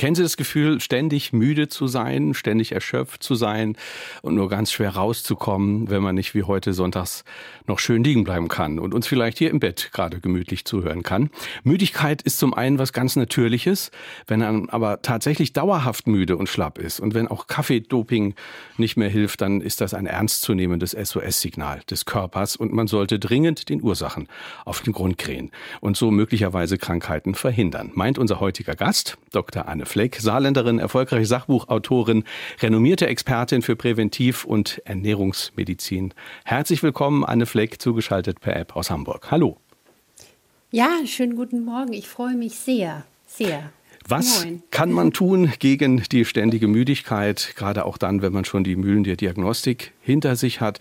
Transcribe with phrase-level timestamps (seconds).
[0.00, 3.76] Kennen Sie das Gefühl, ständig müde zu sein, ständig erschöpft zu sein
[4.22, 7.22] und nur ganz schwer rauszukommen, wenn man nicht wie heute sonntags
[7.66, 11.28] noch schön liegen bleiben kann und uns vielleicht hier im Bett gerade gemütlich zuhören kann?
[11.64, 13.90] Müdigkeit ist zum einen was ganz Natürliches,
[14.26, 18.34] wenn man aber tatsächlich dauerhaft müde und schlapp ist und wenn auch Kaffeedoping
[18.78, 23.68] nicht mehr hilft, dann ist das ein ernstzunehmendes SOS-Signal des Körpers und man sollte dringend
[23.68, 24.28] den Ursachen
[24.64, 25.50] auf den Grund gehen
[25.82, 29.68] und so möglicherweise Krankheiten verhindern, meint unser heutiger Gast, Dr.
[29.68, 32.24] Anne Fleck, Saarländerin, erfolgreiche Sachbuchautorin,
[32.62, 36.14] renommierte Expertin für Präventiv- und Ernährungsmedizin.
[36.44, 39.30] Herzlich willkommen, Anne Fleck, zugeschaltet per App aus Hamburg.
[39.30, 39.58] Hallo.
[40.70, 41.92] Ja, schönen guten Morgen.
[41.92, 43.72] Ich freue mich sehr, sehr.
[44.08, 44.62] Was Moin.
[44.70, 49.04] kann man tun gegen die ständige Müdigkeit, gerade auch dann, wenn man schon die Mühlen
[49.04, 50.78] der Diagnostik hinter sich hat?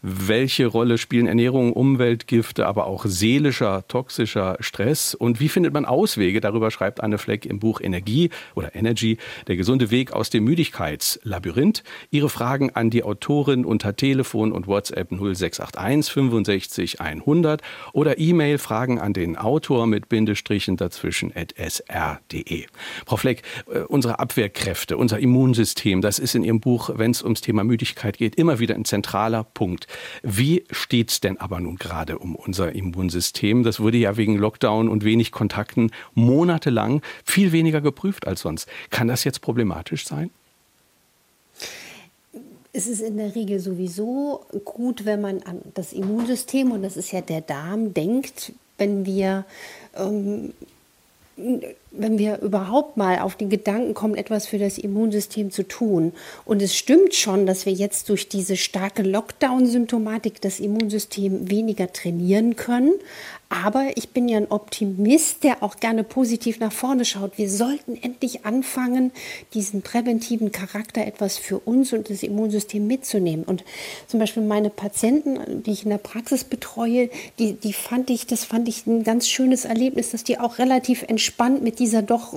[0.00, 5.14] Welche Rolle spielen Ernährung, Umweltgifte, aber auch seelischer, toxischer Stress?
[5.14, 6.40] Und wie findet man Auswege?
[6.40, 11.84] Darüber schreibt Anne Fleck im Buch Energie oder Energy, der gesunde Weg aus dem Müdigkeitslabyrinth.
[12.10, 18.98] Ihre Fragen an die Autorin unter Telefon und WhatsApp 0681 65 100 oder E-Mail Fragen
[18.98, 22.61] an den Autor mit Bindestrichen dazwischen at sr.de.
[23.06, 27.40] Frau Fleck, äh, unsere Abwehrkräfte, unser Immunsystem, das ist in Ihrem Buch, wenn es ums
[27.40, 29.86] Thema Müdigkeit geht, immer wieder ein zentraler Punkt.
[30.22, 33.62] Wie steht es denn aber nun gerade um unser Immunsystem?
[33.62, 38.68] Das wurde ja wegen Lockdown und wenig Kontakten monatelang viel weniger geprüft als sonst.
[38.90, 40.30] Kann das jetzt problematisch sein?
[42.74, 47.12] Es ist in der Regel sowieso gut, wenn man an das Immunsystem, und das ist
[47.12, 49.44] ja der Darm, denkt, wenn wir
[49.94, 50.54] ähm,
[51.92, 56.12] wenn wir überhaupt mal auf den Gedanken kommen, etwas für das Immunsystem zu tun.
[56.44, 62.56] Und es stimmt schon, dass wir jetzt durch diese starke Lockdown-Symptomatik das Immunsystem weniger trainieren
[62.56, 62.92] können.
[63.52, 67.36] Aber ich bin ja ein Optimist, der auch gerne positiv nach vorne schaut.
[67.36, 69.12] Wir sollten endlich anfangen,
[69.52, 73.44] diesen präventiven Charakter etwas für uns und das Immunsystem mitzunehmen.
[73.44, 73.62] Und
[74.06, 78.46] zum Beispiel meine Patienten, die ich in der Praxis betreue, die, die fand ich, das
[78.46, 82.32] fand ich ein ganz schönes Erlebnis, dass die auch relativ entspannt mit dieser doch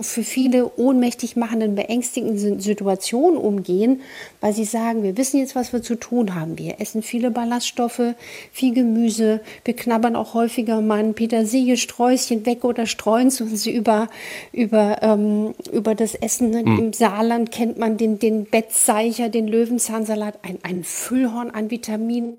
[0.00, 4.00] für viele ohnmächtig machenden, beängstigenden Situation umgehen,
[4.40, 6.58] weil sie sagen, wir wissen jetzt, was wir zu tun haben.
[6.58, 8.14] Wir essen viele Ballaststoffe,
[8.52, 13.66] viel Gemüse, wir knabbern auch häufig häufiger mal ein Petersilie-Sträußchen weg oder streuen sie uns
[13.66, 14.08] über,
[14.52, 16.50] über, ähm, über das Essen.
[16.50, 16.78] Mhm.
[16.78, 22.38] Im Saarland kennt man den, den Bettseicher, den Löwenzahnsalat, ein, ein Füllhorn an Vitaminen,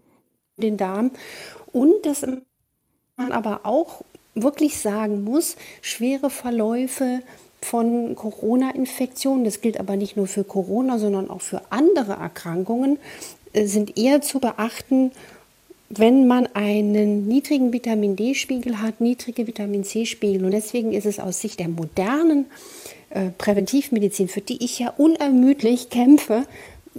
[0.57, 1.11] den Darm.
[1.71, 2.25] Und das
[3.17, 4.01] man aber auch
[4.43, 7.21] wirklich sagen muss, schwere Verläufe
[7.61, 12.99] von Corona-Infektionen, das gilt aber nicht nur für Corona, sondern auch für andere Erkrankungen,
[13.53, 15.11] äh, sind eher zu beachten
[15.89, 20.43] wenn man einen niedrigen Vitamin D-Spiegel hat, niedrige Vitamin C-Spiegel.
[20.43, 22.45] Und deswegen ist es aus Sicht der modernen
[23.09, 26.43] äh, Präventivmedizin, für die ich ja unermüdlich kämpfe,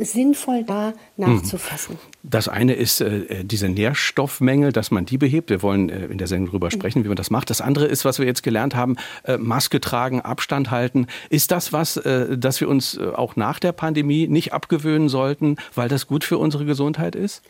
[0.05, 1.95] sinnvoll da nachzufassen.
[1.95, 2.29] Mhm.
[2.31, 5.51] Das eine ist äh, diese Nährstoffmängel, dass man die behebt.
[5.51, 7.51] Wir wollen äh, in der Sendung darüber sprechen, wie man das macht.
[7.51, 11.07] Das andere ist, was wir jetzt gelernt haben, äh, Maske tragen, Abstand halten.
[11.31, 15.57] Ist das was, äh, das wir uns äh, auch nach der Pandemie nicht abgewöhnen sollten,
[15.75, 17.43] weil das gut für unsere Gesundheit ist?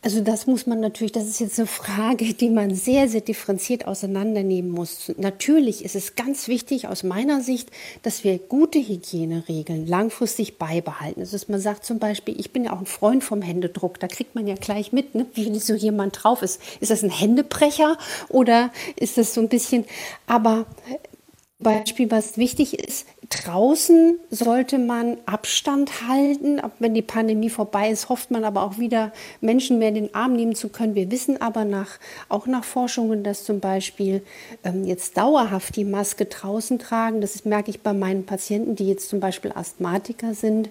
[0.00, 3.88] Also das muss man natürlich, das ist jetzt eine Frage, die man sehr, sehr differenziert
[3.88, 5.12] auseinandernehmen muss.
[5.16, 7.72] Natürlich ist es ganz wichtig aus meiner Sicht,
[8.04, 11.20] dass wir gute Hygieneregeln langfristig beibehalten.
[11.20, 14.06] Also dass man sagt zum Beispiel, ich bin ja auch ein Freund vom Händedruck, da
[14.06, 16.60] kriegt man ja gleich mit, ne, wie so jemand drauf ist.
[16.78, 17.98] Ist das ein Händebrecher
[18.28, 19.84] oder ist das so ein bisschen,
[20.28, 20.66] aber
[21.60, 26.62] Beispiel, was wichtig ist, Draußen sollte man Abstand halten.
[26.78, 30.32] Wenn die Pandemie vorbei ist, hofft man aber auch wieder, Menschen mehr in den Arm
[30.32, 30.94] nehmen zu können.
[30.94, 31.98] Wir wissen aber nach,
[32.30, 34.22] auch nach Forschungen, dass zum Beispiel
[34.64, 39.10] ähm, jetzt dauerhaft die Maske draußen tragen, das merke ich bei meinen Patienten, die jetzt
[39.10, 40.70] zum Beispiel Asthmatiker sind,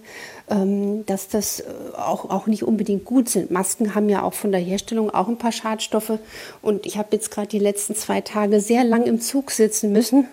[0.50, 1.66] ähm, dass das äh,
[1.96, 3.52] auch, auch nicht unbedingt gut sind.
[3.52, 6.18] Masken haben ja auch von der Herstellung auch ein paar Schadstoffe.
[6.64, 10.26] Und ich habe jetzt gerade die letzten zwei Tage sehr lang im Zug sitzen müssen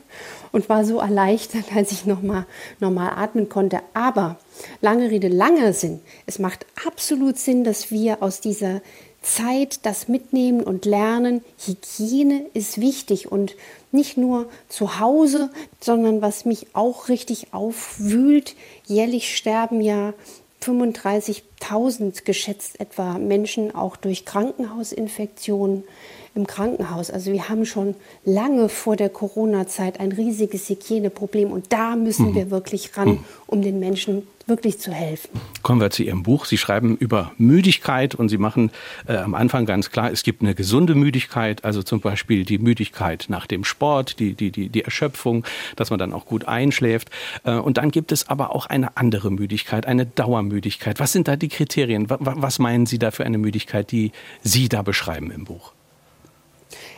[0.54, 2.46] und war so erleichtert, als ich nochmal
[2.78, 3.80] normal atmen konnte.
[3.92, 4.38] Aber
[4.80, 6.00] lange Rede, langer Sinn.
[6.26, 8.80] Es macht absolut Sinn, dass wir aus dieser
[9.20, 11.42] Zeit das mitnehmen und lernen.
[11.58, 13.56] Hygiene ist wichtig und
[13.90, 18.54] nicht nur zu Hause, sondern was mich auch richtig aufwühlt.
[18.86, 20.14] Jährlich sterben ja
[20.62, 25.82] 35.000 geschätzt etwa Menschen auch durch Krankenhausinfektionen.
[26.34, 27.10] Im Krankenhaus.
[27.10, 27.94] Also wir haben schon
[28.24, 32.34] lange vor der Corona-Zeit ein riesiges Hygieneproblem und da müssen mhm.
[32.34, 33.24] wir wirklich ran, mhm.
[33.46, 35.40] um den Menschen wirklich zu helfen.
[35.62, 36.44] Kommen wir zu Ihrem Buch.
[36.44, 38.70] Sie schreiben über Müdigkeit und Sie machen
[39.06, 43.26] äh, am Anfang ganz klar, es gibt eine gesunde Müdigkeit, also zum Beispiel die Müdigkeit
[43.28, 45.44] nach dem Sport, die, die, die, die Erschöpfung,
[45.76, 47.10] dass man dann auch gut einschläft.
[47.44, 51.00] Äh, und dann gibt es aber auch eine andere Müdigkeit, eine Dauermüdigkeit.
[51.00, 52.06] Was sind da die Kriterien?
[52.08, 55.72] Was meinen Sie da für eine Müdigkeit, die Sie da beschreiben im Buch?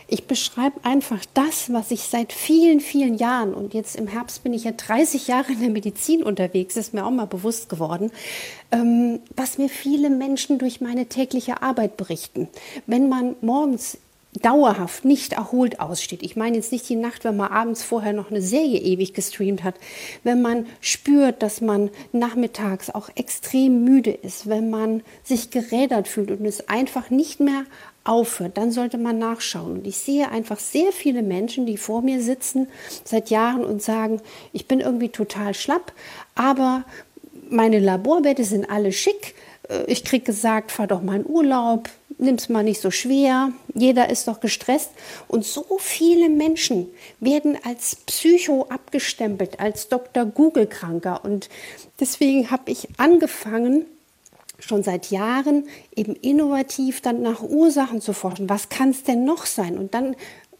[0.09, 4.53] Ich beschreibe einfach das, was ich seit vielen, vielen Jahren, und jetzt im Herbst bin
[4.53, 8.11] ich ja 30 Jahre in der Medizin unterwegs, ist mir auch mal bewusst geworden,
[8.71, 12.47] ähm, was mir viele Menschen durch meine tägliche Arbeit berichten.
[12.85, 13.97] Wenn man morgens
[14.41, 16.21] dauerhaft nicht erholt aussteht.
[16.21, 19.63] Ich meine jetzt nicht die Nacht, wenn man abends vorher noch eine Serie ewig gestreamt
[19.63, 19.75] hat,
[20.23, 26.31] wenn man spürt, dass man nachmittags auch extrem müde ist, wenn man sich gerädert fühlt
[26.31, 27.63] und es einfach nicht mehr
[28.07, 29.73] aufhört, dann sollte man nachschauen.
[29.73, 32.67] Und ich sehe einfach sehr viele Menschen, die vor mir sitzen
[33.03, 34.21] seit Jahren und sagen,
[34.53, 35.93] ich bin irgendwie total schlapp,
[36.35, 36.83] aber
[37.49, 39.35] meine Laborwerte sind alle schick.
[39.69, 43.51] Äh, ich kriege gesagt, fahr doch mal in Urlaub, nimm's mal nicht so schwer.
[43.73, 44.91] Jeder ist doch gestresst.
[45.27, 46.87] Und so viele Menschen
[47.19, 50.25] werden als Psycho abgestempelt, als Dr.
[50.25, 51.23] Google-Kranker.
[51.23, 51.49] Und
[51.99, 53.85] deswegen habe ich angefangen,
[54.59, 58.49] schon seit Jahren eben innovativ dann nach Ursachen zu forschen.
[58.49, 59.77] Was kann es denn noch sein?
[59.77, 60.15] Und dann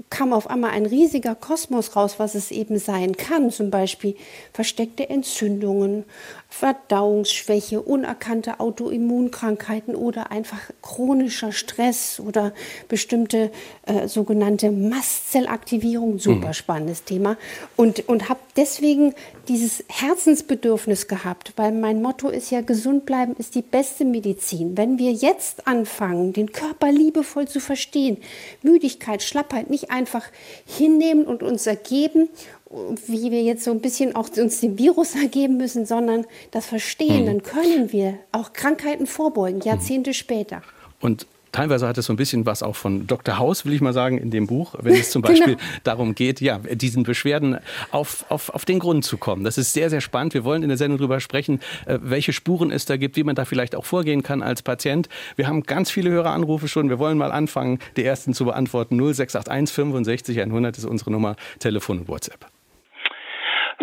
[0.09, 3.51] kam auf einmal ein riesiger Kosmos raus, was es eben sein kann.
[3.51, 4.15] Zum Beispiel
[4.53, 6.05] versteckte Entzündungen,
[6.49, 12.53] Verdauungsschwäche, unerkannte Autoimmunkrankheiten oder einfach chronischer Stress oder
[12.87, 13.51] bestimmte
[13.85, 16.19] äh, sogenannte Mastzellaktivierung.
[16.19, 16.53] Super mhm.
[16.53, 17.37] spannendes Thema.
[17.75, 19.13] Und, und habe deswegen
[19.47, 24.77] dieses Herzensbedürfnis gehabt, weil mein Motto ist ja, gesund bleiben ist die beste Medizin.
[24.77, 28.17] Wenn wir jetzt anfangen, den Körper liebevoll zu verstehen,
[28.63, 30.25] Müdigkeit, Schlappheit nicht einfach
[30.65, 32.29] hinnehmen und uns ergeben
[32.69, 37.21] wie wir jetzt so ein bisschen auch uns dem Virus ergeben müssen, sondern das Verstehen,
[37.21, 37.25] mhm.
[37.25, 40.15] dann können wir auch Krankheiten vorbeugen, Jahrzehnte mhm.
[40.15, 40.61] später.
[40.99, 43.39] Und Teilweise hat es so ein bisschen was auch von Dr.
[43.39, 45.67] House, will ich mal sagen, in dem Buch, wenn es zum Beispiel genau.
[45.83, 47.57] darum geht, ja, diesen Beschwerden
[47.89, 49.43] auf, auf, auf den Grund zu kommen.
[49.43, 50.33] Das ist sehr, sehr spannend.
[50.33, 53.35] Wir wollen in der Sendung darüber sprechen, äh, welche Spuren es da gibt, wie man
[53.35, 55.09] da vielleicht auch vorgehen kann als Patient.
[55.35, 56.89] Wir haben ganz viele Höreranrufe schon.
[56.89, 58.97] Wir wollen mal anfangen, die ersten zu beantworten.
[58.97, 62.45] 0681 65 100 ist unsere Nummer, Telefon und WhatsApp.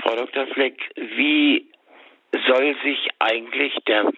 [0.02, 0.46] Frau Dr.
[0.48, 1.70] Fleck, wie
[2.46, 4.12] soll sich eigentlich der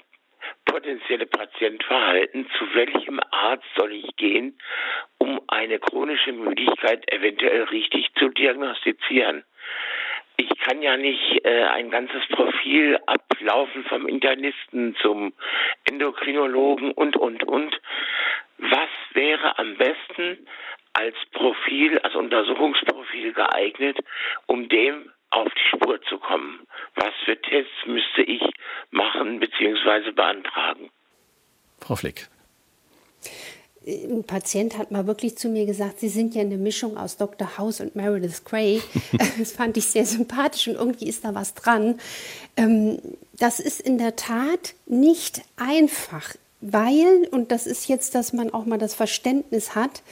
[0.65, 2.49] potenzielle Patient verhalten?
[2.59, 4.59] Zu welchem Arzt soll ich gehen,
[5.19, 9.45] um eine chronische Müdigkeit eventuell richtig zu diagnostizieren?
[10.39, 15.33] Ich kann ja nicht äh, ein ganzes Profil ablaufen vom Internisten zum
[15.85, 17.81] Endokrinologen und, und, und.
[18.59, 20.47] Was wäre am besten
[20.93, 23.99] als Profil, als Untersuchungsprofil geeignet,
[24.47, 26.67] um dem auf die Spur zu kommen.
[26.95, 28.43] Was für Tests müsste ich
[28.91, 30.13] machen bzw.
[30.13, 30.91] beantragen?
[31.81, 32.29] Frau Flick.
[33.87, 37.57] Ein Patient hat mal wirklich zu mir gesagt, Sie sind ja eine Mischung aus Dr.
[37.57, 38.83] House und Meredith Grey.
[39.39, 42.01] Das fand ich sehr sympathisch und irgendwie ist da was dran.
[42.57, 42.99] Ähm,
[43.39, 48.65] das ist in der Tat nicht einfach weil, und das ist jetzt, dass man auch
[48.65, 50.03] mal das Verständnis hat,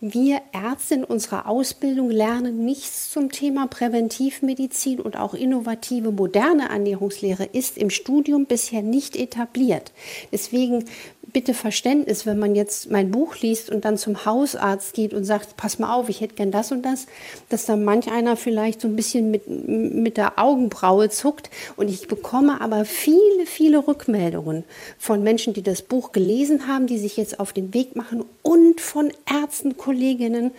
[0.00, 7.44] wir Ärzte in unserer Ausbildung lernen nichts zum Thema Präventivmedizin und auch innovative moderne Ernährungslehre
[7.44, 9.92] ist im Studium bisher nicht etabliert.
[10.30, 10.84] Deswegen
[11.32, 15.56] bitte Verständnis, wenn man jetzt mein Buch liest und dann zum Hausarzt geht und sagt,
[15.56, 17.06] pass mal auf, ich hätte gern das und das,
[17.48, 21.50] dass dann manch einer vielleicht so ein bisschen mit, mit der Augenbraue zuckt.
[21.76, 24.64] Und ich bekomme aber viele, viele Rückmeldungen
[24.98, 28.80] von Menschen, die das Buch gelesen haben, die sich jetzt auf den Weg machen und
[28.80, 30.52] von Ärzten, Kolleginnen,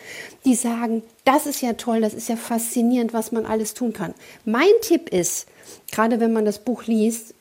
[0.46, 4.14] die sagen, das ist ja toll, das ist ja faszinierend, was man alles tun kann.
[4.46, 5.48] Mein Tipp ist,
[5.92, 7.36] gerade wenn man das Buch liest,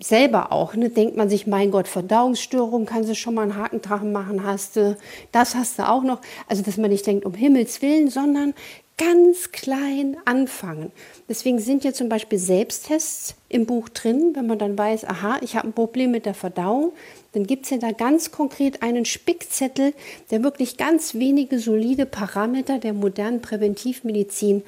[0.00, 4.12] selber auch, ne, denkt man sich, mein Gott, Verdauungsstörung, kannst du schon mal einen Hakendrachen
[4.12, 4.96] machen, hast du,
[5.30, 6.20] das hast du auch noch.
[6.48, 8.54] Also, dass man nicht denkt, um Himmels Willen, sondern
[8.98, 10.92] ganz klein anfangen.
[11.28, 15.56] Deswegen sind ja zum Beispiel Selbsttests im Buch drin, wenn man dann weiß, aha, ich
[15.56, 16.92] habe ein Problem mit der Verdauung,
[17.32, 19.94] dann gibt es ja da ganz konkret einen Spickzettel,
[20.30, 24.62] der wirklich ganz wenige solide Parameter der modernen Präventivmedizin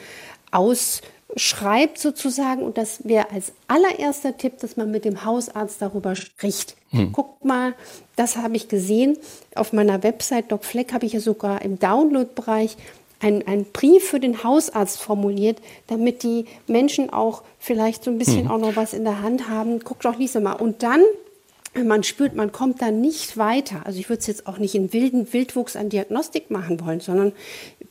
[1.35, 2.63] ausschreibt sozusagen.
[2.63, 6.77] Und das wäre als allererster Tipp, dass man mit dem Hausarzt darüber spricht.
[6.91, 7.13] Hm.
[7.13, 7.75] Guckt mal,
[8.17, 9.17] das habe ich gesehen.
[9.55, 12.77] Auf meiner Website Doc Fleck habe ich ja sogar im Download-Bereich
[13.21, 18.51] einen Brief für den Hausarzt formuliert, damit die Menschen auch vielleicht so ein bisschen hm.
[18.51, 19.81] auch noch was in der Hand haben.
[19.81, 20.53] Guckt doch Lisa mal.
[20.53, 21.01] Und dann
[21.75, 23.83] wenn man spürt, man kommt da nicht weiter.
[23.85, 27.33] Also ich würde es jetzt auch nicht in wilden Wildwuchs an Diagnostik machen wollen, sondern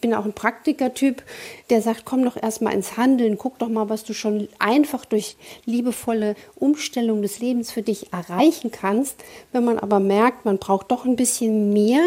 [0.03, 1.24] bin auch ein Praktikertyp,
[1.69, 5.38] der sagt, komm doch erstmal ins Handeln, guck doch mal, was du schon einfach durch
[5.63, 9.15] liebevolle Umstellung des Lebens für dich erreichen kannst.
[9.53, 12.01] Wenn man aber merkt, man braucht doch ein bisschen mehr,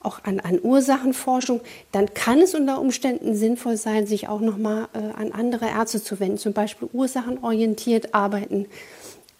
[0.00, 4.98] auch an, an Ursachenforschung, dann kann es unter Umständen sinnvoll sein, sich auch nochmal äh,
[5.18, 8.66] an andere Ärzte zu wenden, zum Beispiel ursachenorientiert arbeiten.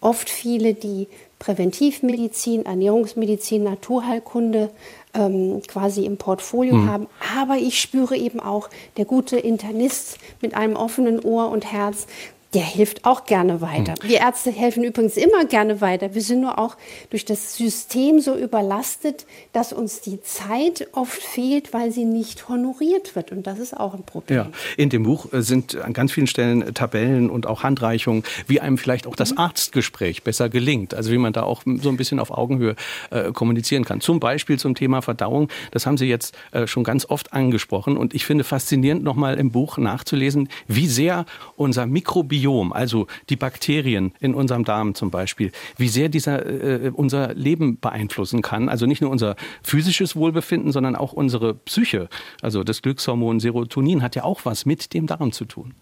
[0.01, 1.07] Oft viele, die
[1.39, 4.69] Präventivmedizin, Ernährungsmedizin, Naturheilkunde
[5.13, 6.89] ähm, quasi im Portfolio mhm.
[6.89, 7.07] haben.
[7.37, 12.07] Aber ich spüre eben auch, der gute Internist mit einem offenen Ohr und Herz
[12.53, 13.93] der hilft auch gerne weiter.
[14.01, 14.09] Hm.
[14.09, 16.15] Wir Ärzte helfen übrigens immer gerne weiter.
[16.15, 16.77] Wir sind nur auch
[17.11, 23.15] durch das System so überlastet, dass uns die Zeit oft fehlt, weil sie nicht honoriert
[23.15, 23.31] wird.
[23.31, 24.37] Und das ist auch ein Problem.
[24.37, 24.49] Ja.
[24.77, 28.79] In dem Buch äh, sind an ganz vielen Stellen Tabellen und auch Handreichungen, wie einem
[28.79, 29.39] vielleicht auch das mhm.
[29.39, 30.95] Arztgespräch besser gelingt.
[30.95, 32.75] Also wie man da auch so ein bisschen auf Augenhöhe
[33.11, 34.01] äh, kommunizieren kann.
[34.01, 35.49] Zum Beispiel zum Thema Verdauung.
[35.69, 37.95] Das haben Sie jetzt äh, schon ganz oft angesprochen.
[37.95, 41.25] Und ich finde faszinierend, nochmal im Buch nachzulesen, wie sehr
[41.55, 46.91] unser Mikrobiom Mikrobiom, also die Bakterien in unserem Darm zum Beispiel, wie sehr dieser äh,
[46.93, 48.69] unser Leben beeinflussen kann.
[48.69, 52.09] Also nicht nur unser physisches Wohlbefinden, sondern auch unsere Psyche.
[52.41, 55.75] Also das Glückshormon Serotonin hat ja auch was mit dem Darm zu tun.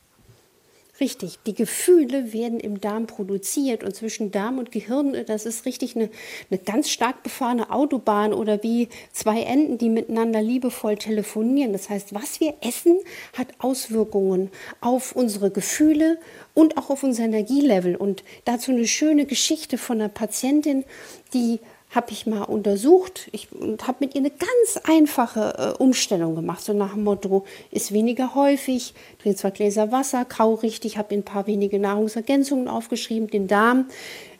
[1.00, 5.96] Richtig, die Gefühle werden im Darm produziert und zwischen Darm und Gehirn, das ist richtig
[5.96, 6.10] eine,
[6.50, 11.72] eine ganz stark befahrene Autobahn oder wie zwei Enden, die miteinander liebevoll telefonieren.
[11.72, 13.00] Das heißt, was wir essen,
[13.38, 14.50] hat Auswirkungen
[14.82, 16.20] auf unsere Gefühle
[16.56, 17.96] und auch auf unser Energielevel.
[17.96, 20.84] Und dazu eine schöne Geschichte von einer Patientin,
[21.32, 21.60] die
[21.98, 26.64] habe ich mal untersucht ich, und habe mit ihr eine ganz einfache äh, Umstellung gemacht.
[26.64, 31.24] So nach dem Motto, ist weniger häufig, trinke zwei Gläser Wasser, kau richtig, habe ein
[31.24, 33.88] paar wenige Nahrungsergänzungen aufgeschrieben, den Darm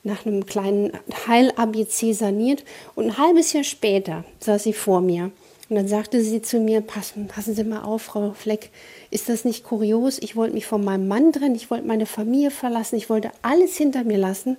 [0.04, 0.92] nach einem kleinen
[1.28, 2.64] Heil-ABC saniert.
[2.94, 5.32] Und ein halbes Jahr später saß sie vor mir.
[5.70, 8.70] Und dann sagte sie zu mir, passen, passen Sie mal auf, Frau Fleck,
[9.10, 10.20] ist das nicht kurios?
[10.20, 13.76] Ich wollte mich von meinem Mann trennen, ich wollte meine Familie verlassen, ich wollte alles
[13.76, 14.58] hinter mir lassen.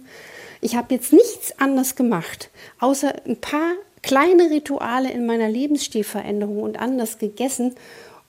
[0.61, 2.51] Ich habe jetzt nichts anderes gemacht,
[2.81, 3.73] außer ein paar
[4.03, 7.75] kleine Rituale in meiner Lebensstilveränderung und anders gegessen.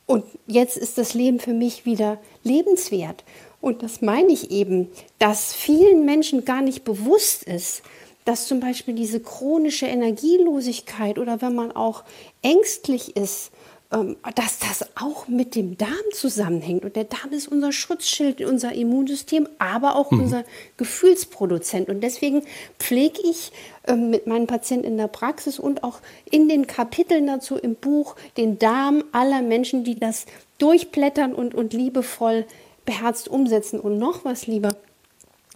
[0.06, 3.24] Und jetzt ist das Leben für mich wieder lebenswert.
[3.62, 7.84] Und das meine ich eben, dass vielen Menschen gar nicht bewusst ist,
[8.26, 12.04] dass zum Beispiel diese chronische Energielosigkeit oder wenn man auch
[12.42, 13.52] ängstlich ist,
[13.90, 16.86] dass das auch mit dem Darm zusammenhängt.
[16.86, 20.22] Und der Darm ist unser Schutzschild, unser Immunsystem, aber auch mhm.
[20.22, 20.44] unser
[20.78, 21.90] Gefühlsproduzent.
[21.90, 22.44] Und deswegen
[22.78, 23.52] pflege ich
[23.88, 28.16] ähm, mit meinen Patienten in der Praxis und auch in den Kapiteln dazu im Buch
[28.38, 30.28] den Darm aller Menschen, die das
[30.60, 32.46] durchblättern und, und liebevoll
[32.86, 33.80] beherzt umsetzen.
[33.80, 34.76] Und noch was lieber.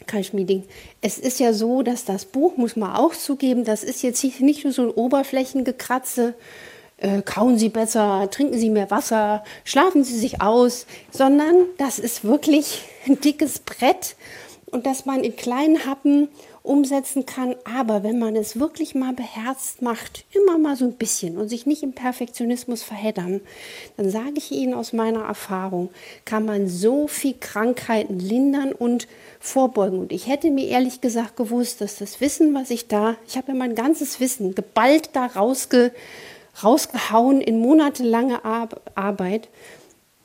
[0.07, 0.63] Kai Schmieding.
[1.01, 4.63] Es ist ja so, dass das Buch, muss man auch zugeben, das ist jetzt nicht
[4.63, 6.33] nur so ein Oberflächengekratze,
[6.97, 12.23] äh, kauen Sie besser, trinken Sie mehr Wasser, schlafen Sie sich aus, sondern das ist
[12.23, 14.15] wirklich ein dickes Brett
[14.71, 16.29] und dass man in kleinen Happen
[16.63, 17.55] umsetzen kann.
[17.65, 21.65] Aber wenn man es wirklich mal beherzt macht, immer mal so ein bisschen und sich
[21.65, 23.41] nicht im Perfektionismus verheddern,
[23.97, 25.89] dann sage ich Ihnen aus meiner Erfahrung,
[26.25, 29.07] kann man so viel Krankheiten lindern und
[29.39, 29.99] vorbeugen.
[29.99, 33.49] Und ich hätte mir ehrlich gesagt gewusst, dass das Wissen, was ich da, ich habe
[33.49, 35.91] ja mein ganzes Wissen geballt da rausge
[36.61, 39.49] rausgehauen in monatelange Ar Arbeit,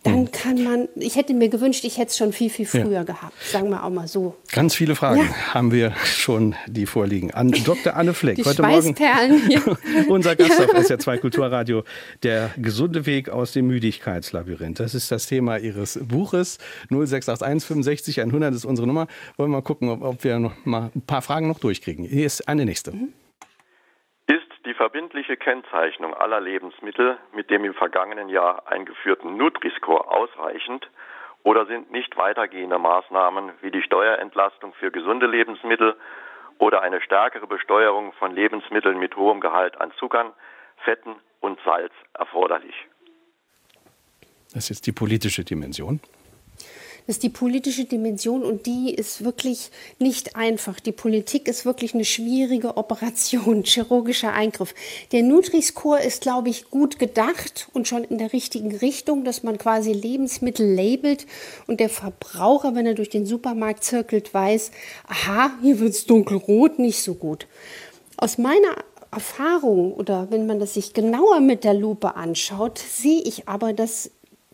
[0.05, 0.33] dann hm.
[0.33, 3.03] kann man, ich hätte mir gewünscht, ich hätte es schon viel, viel früher ja.
[3.03, 4.37] gehabt, sagen wir auch mal so.
[4.53, 5.55] Ganz viele Fragen ja.
[5.55, 7.33] haben wir schon, die vorliegen.
[7.33, 7.97] An Dr.
[7.97, 8.95] Anne Fleck, die heute Morgen
[9.49, 9.61] ja.
[10.09, 11.83] unser Gast auf SR2 Kulturradio,
[12.23, 14.79] der gesunde Weg aus dem Müdigkeitslabyrinth.
[14.79, 16.59] Das ist das Thema Ihres Buches.
[16.91, 19.09] 0681 65 100 ist unsere Nummer.
[19.37, 22.05] Wollen wir mal gucken, ob, ob wir noch mal ein paar Fragen noch durchkriegen.
[22.05, 22.93] Hier ist eine nächste.
[22.93, 23.09] Mhm
[24.79, 30.89] verbindliche Kennzeichnung aller Lebensmittel mit dem im vergangenen Jahr eingeführten Nutri-Score ausreichend
[31.43, 35.97] oder sind nicht weitergehende Maßnahmen wie die Steuerentlastung für gesunde Lebensmittel
[36.59, 40.33] oder eine stärkere Besteuerung von Lebensmitteln mit hohem Gehalt an Zuckern,
[40.85, 42.87] Fetten und Salz erforderlich?
[44.55, 46.01] Das ist jetzt die politische Dimension.
[47.09, 50.79] Ist die politische Dimension und die ist wirklich nicht einfach.
[50.79, 54.75] Die Politik ist wirklich eine schwierige Operation, chirurgischer Eingriff.
[55.11, 59.57] Der Nutri-Score ist, glaube ich, gut gedacht und schon in der richtigen Richtung, dass man
[59.57, 61.27] quasi Lebensmittel labelt
[61.67, 64.71] und der Verbraucher, wenn er durch den Supermarkt zirkelt, weiß,
[65.09, 67.47] aha, hier wird es dunkelrot, nicht so gut.
[68.19, 73.49] Aus meiner Erfahrung oder wenn man das sich genauer mit der Lupe anschaut, sehe ich
[73.49, 74.11] aber, dass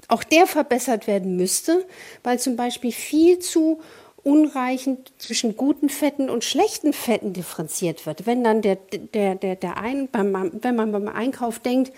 [0.08, 1.86] auch der verbessert werden müsste,
[2.22, 3.80] weil zum Beispiel viel zu
[4.22, 8.26] unreichend zwischen guten Fetten und schlechten Fetten differenziert wird.
[8.26, 11.92] Wenn dann der, der, der, der ein, beim, wenn man beim Einkauf denkt,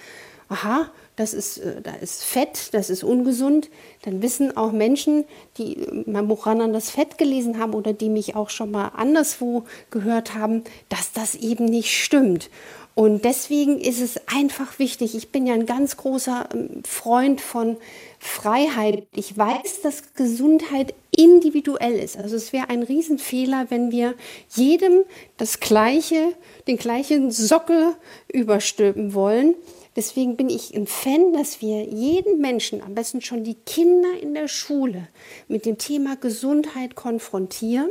[0.49, 3.71] aha, das ist, äh, da ist Fett, das ist ungesund,
[4.03, 5.25] dann wissen auch Menschen,
[5.57, 10.35] die mal Buchanan das Fett gelesen haben oder die mich auch schon mal anderswo gehört
[10.35, 12.51] haben, dass das eben nicht stimmt.
[12.99, 15.15] Und deswegen ist es einfach wichtig.
[15.15, 17.77] Ich bin ja ein ganz großer ähm, Freund von
[18.19, 19.07] Freiheit.
[19.15, 22.17] Ich weiß, dass Gesundheit individuell ist.
[22.17, 24.15] Also es wäre ein Riesenfehler, wenn wir
[24.55, 25.05] jedem
[25.37, 26.33] das gleiche,
[26.69, 27.95] den gleichen Sockel
[28.33, 29.57] überstülpen wollen.
[29.95, 34.33] Deswegen bin ich ein Fan, dass wir jeden Menschen, am besten schon die Kinder in
[34.33, 35.09] der Schule,
[35.49, 37.91] mit dem Thema Gesundheit konfrontieren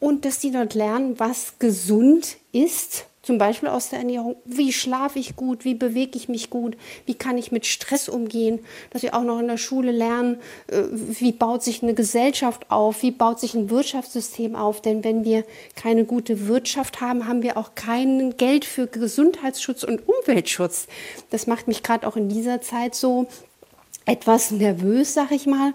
[0.00, 4.36] und dass die dort lernen, was gesund ist zum Beispiel aus der Ernährung.
[4.44, 5.64] Wie schlafe ich gut?
[5.64, 6.76] Wie bewege ich mich gut?
[7.06, 8.60] Wie kann ich mit Stress umgehen?
[8.90, 13.02] Dass wir auch noch in der Schule lernen, äh, wie baut sich eine Gesellschaft auf?
[13.02, 14.82] Wie baut sich ein Wirtschaftssystem auf?
[14.82, 15.44] Denn wenn wir
[15.76, 20.88] keine gute Wirtschaft haben, haben wir auch kein Geld für Gesundheitsschutz und Umweltschutz.
[21.30, 23.28] Das macht mich gerade auch in dieser Zeit so
[24.04, 25.74] etwas nervös, sag ich mal.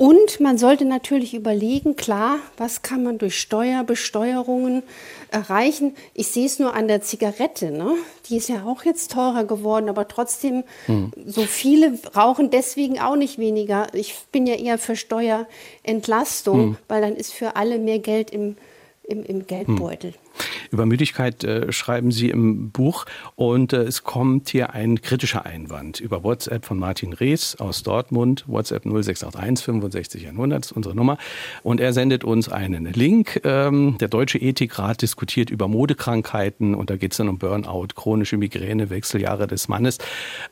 [0.00, 4.82] Und man sollte natürlich überlegen, klar, was kann man durch Steuerbesteuerungen
[5.30, 5.94] erreichen.
[6.14, 7.96] Ich sehe es nur an der Zigarette, ne?
[8.24, 11.12] die ist ja auch jetzt teurer geworden, aber trotzdem, hm.
[11.26, 13.88] so viele rauchen deswegen auch nicht weniger.
[13.92, 16.76] Ich bin ja eher für Steuerentlastung, hm.
[16.88, 18.56] weil dann ist für alle mehr Geld im,
[19.02, 20.12] im, im Geldbeutel.
[20.12, 20.29] Hm.
[20.70, 23.06] Über Müdigkeit äh, schreiben Sie im Buch
[23.36, 28.44] und äh, es kommt hier ein kritischer Einwand über WhatsApp von Martin Rees aus Dortmund,
[28.46, 31.18] WhatsApp 0681 65 100 ist unsere Nummer
[31.62, 33.40] und er sendet uns einen Link.
[33.44, 38.36] Ähm, der Deutsche Ethikrat diskutiert über Modekrankheiten und da geht es dann um Burnout, chronische
[38.36, 39.98] Migräne, Wechseljahre des Mannes.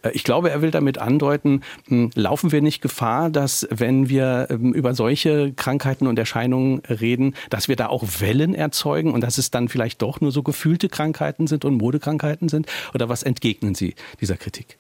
[0.03, 4.09] Äh, ich glaube, er will damit andeuten, mh, hm, laufen wir nicht Gefahr, dass wenn
[4.09, 9.23] wir ähm, über solche Krankheiten und Erscheinungen reden, dass wir da auch Wellen erzeugen und
[9.23, 12.67] dass es dann vielleicht doch nur so gefühlte Krankheiten sind und Modekrankheiten sind?
[12.95, 14.79] Oder was entgegnen Sie dieser Kritik?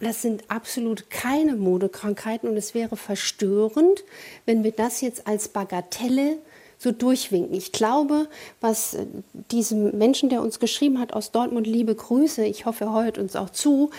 [0.00, 4.04] Das sind absolut keine Modekrankheiten und es wäre verstörend,
[4.46, 6.38] wenn wir das jetzt als Bagatelle
[6.78, 7.56] so durchwinken.
[7.56, 8.28] Ich glaube,
[8.60, 9.06] was äh,
[9.50, 13.34] diesem Menschen, der uns geschrieben hat aus Dortmund, liebe Grüße, ich hoffe, er hört uns
[13.34, 13.90] auch zu,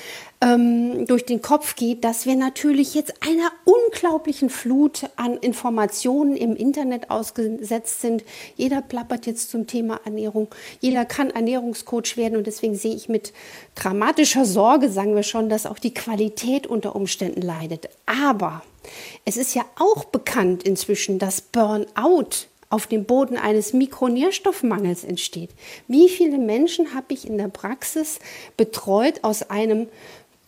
[0.41, 6.55] ähm, durch den Kopf geht, dass wir natürlich jetzt einer unglaublichen Flut an Informationen im
[6.55, 8.23] Internet ausgesetzt sind.
[8.55, 10.47] Jeder plappert jetzt zum Thema Ernährung.
[10.79, 13.33] Jeder kann Ernährungscoach werden und deswegen sehe ich mit
[13.75, 17.89] dramatischer Sorge, sagen wir schon, dass auch die Qualität unter Umständen leidet.
[18.05, 18.63] Aber
[19.25, 25.49] es ist ja auch bekannt inzwischen, dass Burnout auf dem Boden eines Mikronährstoffmangels entsteht.
[25.87, 28.19] Wie viele Menschen habe ich in der Praxis
[28.57, 29.87] betreut aus einem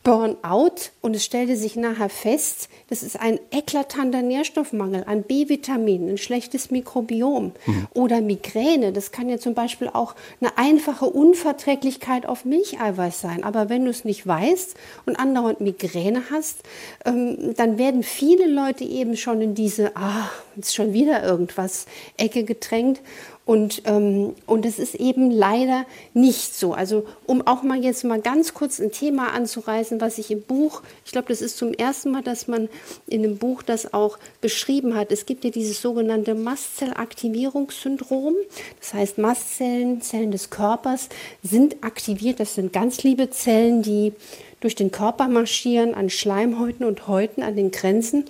[0.04, 6.18] Burnout und es stellte sich nachher fest, das ist ein eklatanter Nährstoffmangel an B-Vitaminen, ein
[6.18, 7.88] schlechtes Mikrobiom mhm.
[7.94, 8.94] oder Migräne.
[8.94, 13.44] Das kann ja zum Beispiel auch eine einfache Unverträglichkeit auf Milcheiweiß sein.
[13.44, 16.64] Aber wenn du es nicht weißt und andauernd Migräne hast,
[17.06, 21.86] ähm, dann werden viele Leute eben schon in diese, ah, ist schon wieder irgendwas
[22.18, 23.02] Ecke gedrängt
[23.44, 26.74] und, ähm, und das ist eben leider nicht so.
[26.74, 30.84] Also um auch mal jetzt mal ganz kurz ein Thema anzureißen, was ich im Buch,
[31.06, 32.70] ich glaube, das ist zum ersten Mal, dass man
[33.08, 35.12] in dem Buch das auch beschrieben hat.
[35.12, 38.36] Es gibt ja dieses sogenannte Mastzellaktivierungssyndrom.
[38.80, 41.10] Das heißt, Mastzellen, Zellen des Körpers
[41.42, 42.40] sind aktiviert.
[42.40, 44.14] Das sind ganz liebe Zellen, die
[44.60, 48.26] durch den Körper marschieren, an Schleimhäuten und Häuten, an den Grenzen.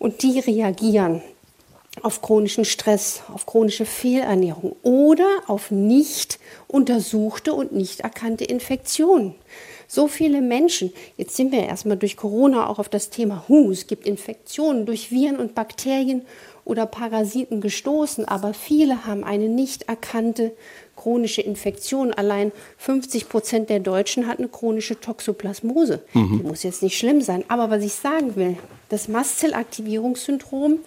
[0.00, 1.22] Und die reagieren
[2.02, 9.34] auf chronischen Stress, auf chronische Fehlernährung oder auf nicht untersuchte und nicht erkannte Infektionen.
[9.90, 13.86] So viele Menschen, jetzt sind wir erstmal durch Corona auch auf das Thema, hu, es
[13.86, 16.26] gibt Infektionen durch Viren und Bakterien
[16.66, 20.52] oder Parasiten gestoßen, aber viele haben eine nicht erkannte
[20.94, 22.12] chronische Infektion.
[22.12, 26.02] Allein 50 Prozent der Deutschen hatten eine chronische Toxoplasmose.
[26.12, 26.38] Mhm.
[26.38, 27.42] Die muss jetzt nicht schlimm sein.
[27.48, 28.58] Aber was ich sagen will,
[28.90, 30.80] das Mastzellaktivierungssyndrom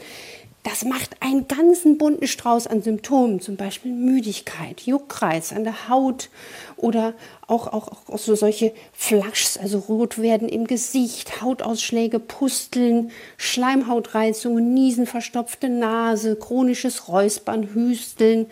[0.63, 6.29] das macht einen ganzen bunten Strauß an Symptomen, zum Beispiel Müdigkeit, Juckreiz an der Haut
[6.77, 7.13] oder
[7.47, 15.67] auch, auch, auch so solche Flaschs, also Rotwerden im Gesicht, Hautausschläge, Pusteln, Schleimhautreizungen, Niesen, verstopfte
[15.67, 18.45] Nase, chronisches Räuspern, Hüsteln,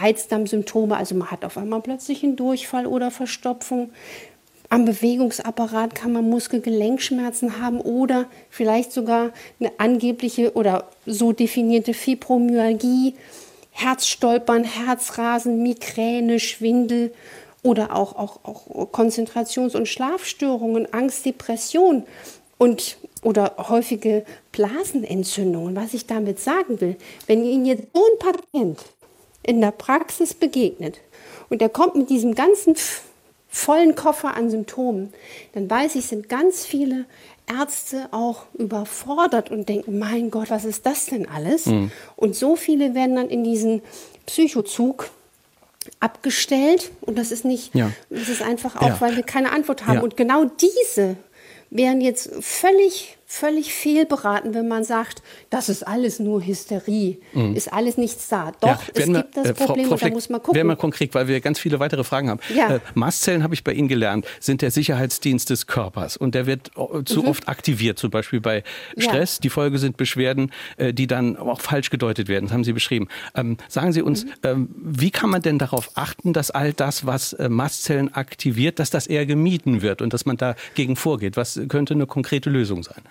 [0.00, 3.90] Reizdarmsymptome, also man hat auf einmal plötzlich einen Durchfall oder Verstopfung,
[4.70, 13.14] am Bewegungsapparat kann man Muskelgelenkschmerzen haben oder vielleicht sogar eine angebliche oder so definierte Fibromyalgie,
[13.70, 17.12] Herzstolpern, Herzrasen, Migräne, Schwindel
[17.62, 22.04] oder auch, auch, auch Konzentrations- und Schlafstörungen, Angst, Depression.
[22.56, 25.74] Und oder häufige Blasenentzündungen.
[25.74, 26.96] Was ich damit sagen will,
[27.26, 28.78] wenn Ihnen jetzt so ein Patient
[29.42, 31.00] in der Praxis begegnet
[31.48, 32.76] und der kommt mit diesem ganzen
[33.54, 35.12] vollen Koffer an Symptomen,
[35.52, 37.04] dann weiß ich, sind ganz viele
[37.46, 41.66] Ärzte auch überfordert und denken, mein Gott, was ist das denn alles?
[41.66, 41.92] Mhm.
[42.16, 43.82] Und so viele werden dann in diesen
[44.26, 45.08] Psychozug
[46.00, 47.92] abgestellt und das ist nicht, ja.
[48.10, 49.00] das ist einfach auch, ja.
[49.00, 49.96] weil wir keine Antwort haben.
[49.96, 50.02] Ja.
[50.02, 51.16] Und genau diese
[51.70, 57.54] wären jetzt völlig völlig fehlberaten, wenn man sagt, das ist alles nur Hysterie, mhm.
[57.56, 58.52] ist alles nichts da.
[58.60, 60.42] Doch, ja, es wir, gibt das äh, Problem Frau, Frau Fleck, und da muss man
[60.42, 60.54] gucken.
[60.54, 62.40] Werden wir konkret, weil wir ganz viele weitere Fragen haben.
[62.54, 62.76] Ja.
[62.76, 66.70] Äh, Mastzellen, habe ich bei Ihnen gelernt, sind der Sicherheitsdienst des Körpers und der wird
[66.76, 67.28] äh, zu mhm.
[67.28, 68.62] oft aktiviert, zum Beispiel bei
[68.96, 69.36] Stress.
[69.36, 69.40] Ja.
[69.42, 72.46] Die Folge sind Beschwerden, äh, die dann auch falsch gedeutet werden.
[72.46, 73.08] Das haben Sie beschrieben.
[73.34, 74.30] Ähm, sagen Sie uns, mhm.
[74.44, 78.90] ähm, wie kann man denn darauf achten, dass all das, was äh, Mastzellen aktiviert, dass
[78.90, 81.36] das eher gemieden wird und dass man dagegen vorgeht?
[81.36, 83.02] Was könnte eine konkrete Lösung sein?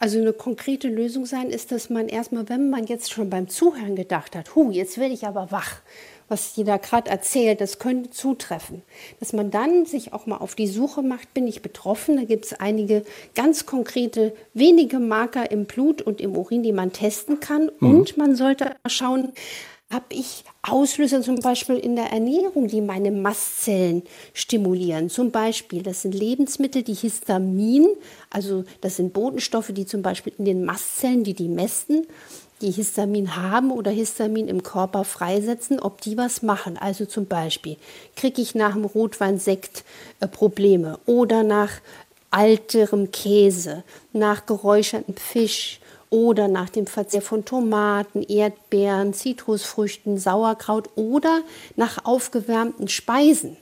[0.00, 3.96] Also eine konkrete Lösung sein ist, dass man erstmal, wenn man jetzt schon beim Zuhören
[3.96, 5.82] gedacht hat, hu, jetzt werde ich aber wach,
[6.26, 8.80] was jeder gerade erzählt, das könnte zutreffen,
[9.18, 12.16] dass man dann sich auch mal auf die Suche macht, bin ich betroffen?
[12.16, 16.92] Da gibt es einige ganz konkrete, wenige Marker im Blut und im Urin, die man
[16.92, 17.70] testen kann.
[17.80, 17.90] Mhm.
[17.90, 19.32] Und man sollte schauen,
[19.90, 25.10] habe ich Auslöser zum Beispiel in der Ernährung, die meine Mastzellen stimulieren.
[25.10, 27.88] Zum Beispiel, das sind Lebensmittel, die Histamin,
[28.30, 32.06] also das sind Botenstoffe, die zum Beispiel in den Mastzellen, die die Mästen,
[32.60, 36.76] die Histamin haben oder Histamin im Körper freisetzen, ob die was machen.
[36.76, 37.76] Also zum Beispiel
[38.16, 39.84] kriege ich nach dem Rotweinsekt
[40.20, 41.70] äh, Probleme oder nach
[42.30, 51.42] alterem Käse, nach geräuchertem Fisch, oder nach dem Verzehr von Tomaten, Erdbeeren, Zitrusfrüchten, Sauerkraut oder
[51.76, 53.56] nach aufgewärmten Speisen.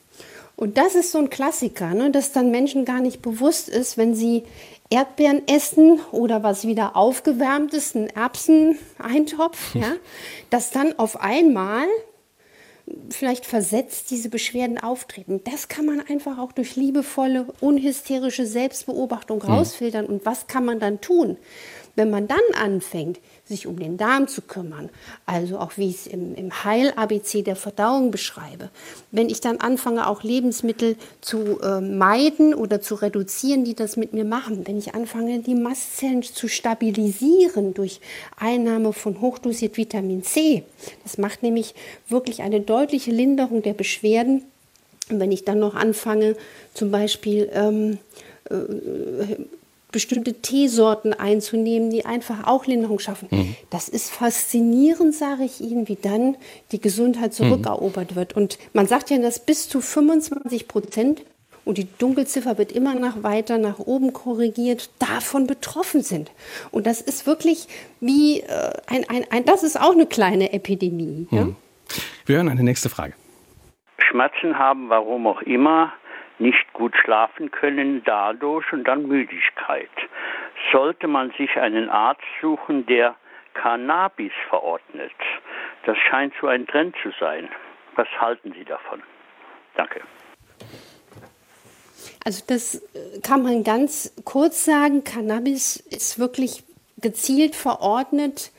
[0.57, 4.15] Und das ist so ein Klassiker, ne, dass dann Menschen gar nicht bewusst ist, wenn
[4.15, 4.43] sie
[4.91, 9.93] Erdbeeren essen oder was wieder aufgewärmt ist, ein Erbseneintopf, ja,
[10.51, 11.87] dass dann auf einmal
[13.11, 15.43] vielleicht versetzt diese Beschwerden auftreten.
[15.45, 19.51] Das kann man einfach auch durch liebevolle, unhysterische Selbstbeobachtung hm.
[19.51, 20.07] rausfiltern.
[20.07, 21.37] Und was kann man dann tun?
[21.99, 24.89] Wenn man dann anfängt, sich um den Darm zu kümmern,
[25.27, 28.71] also auch wie ich es im, im Heil-ABC der Verdauung beschreibe,
[29.11, 34.13] wenn ich dann anfange, auch Lebensmittel zu äh, meiden oder zu reduzieren, die das mit
[34.13, 38.01] mir machen, wenn ich anfange, die Mastzellen zu stabilisieren durch
[38.39, 40.63] Einnahme von hochdosiert Vitamin C,
[41.03, 41.75] das macht nämlich
[42.09, 44.45] wirklich eine deutliche Linderung der Beschwerden.
[45.11, 46.37] Und wenn ich dann noch anfange,
[46.75, 47.99] zum Beispiel ähm,
[48.51, 48.55] äh,
[49.91, 53.29] bestimmte Teesorten einzunehmen, die einfach auch Linderung schaffen.
[53.31, 53.57] Mhm.
[53.71, 56.37] Das ist faszinierend, sage ich Ihnen, wie dann
[56.73, 58.17] die Gesundheit zurückerobert mhm.
[58.17, 58.37] wird.
[58.37, 61.23] Und man sagt ja, dass bis zu 25 Prozent
[61.65, 66.31] und die Dunkelziffer wird immer nach weiter nach oben korrigiert, davon betroffen sind.
[66.71, 67.69] Und das ist wirklich
[68.01, 71.27] wie äh, ein, ein, ein, das ist auch eine kleine Epidemie.
[71.31, 71.39] Mhm.
[71.39, 71.49] Ja?
[72.25, 73.13] Wir hören eine nächste Frage.
[73.99, 75.93] Schmerzen haben, warum auch immer,
[76.39, 79.91] nicht gut schlafen können dadurch und dann Müdigkeit.
[80.73, 83.17] Sollte man sich einen Arzt suchen, der
[83.55, 85.13] Cannabis verordnet?
[85.85, 87.49] Das scheint so ein Trend zu sein.
[87.97, 89.03] Was halten Sie davon?
[89.75, 90.01] Danke.
[92.25, 95.05] Also das äh, kann man ganz kurz sagen.
[95.05, 96.65] Cannabis ist wirklich
[97.01, 98.53] gezielt verordnet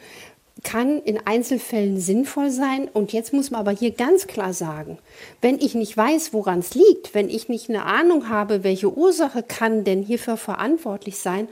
[0.63, 2.89] kann in Einzelfällen sinnvoll sein.
[2.91, 4.98] Und jetzt muss man aber hier ganz klar sagen,
[5.41, 9.43] wenn ich nicht weiß, woran es liegt, wenn ich nicht eine Ahnung habe, welche Ursache
[9.43, 11.48] kann denn hierfür verantwortlich sein,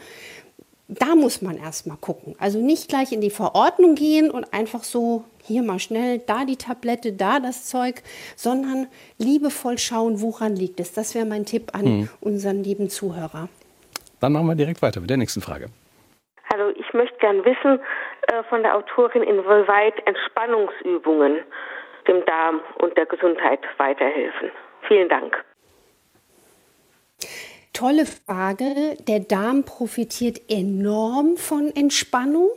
[0.89, 2.35] da muss man erstmal gucken.
[2.39, 6.55] Also nicht gleich in die Verordnung gehen und einfach so hier mal schnell, da die
[6.55, 8.01] Tablette, da das Zeug,
[8.35, 10.93] sondern liebevoll schauen, woran liegt es.
[10.93, 12.09] Das wäre mein Tipp an mhm.
[12.21, 13.49] unseren lieben Zuhörer.
[14.19, 15.67] Dann machen wir direkt weiter mit der nächsten Frage.
[16.51, 17.79] Hallo, ich möchte gern wissen
[18.27, 21.43] äh, von der Autorin, inwieweit Entspannungsübungen
[22.07, 24.51] dem Darm und der Gesundheit weiterhelfen.
[24.87, 25.43] Vielen Dank.
[27.73, 28.97] Tolle Frage.
[29.07, 32.49] Der Darm profitiert enorm von Entspannung.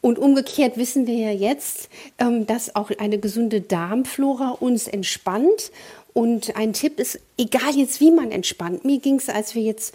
[0.00, 5.72] Und umgekehrt wissen wir ja jetzt, ähm, dass auch eine gesunde Darmflora uns entspannt
[6.14, 9.94] und ein Tipp ist, egal jetzt wie man entspannt, mir ging es, als wir jetzt,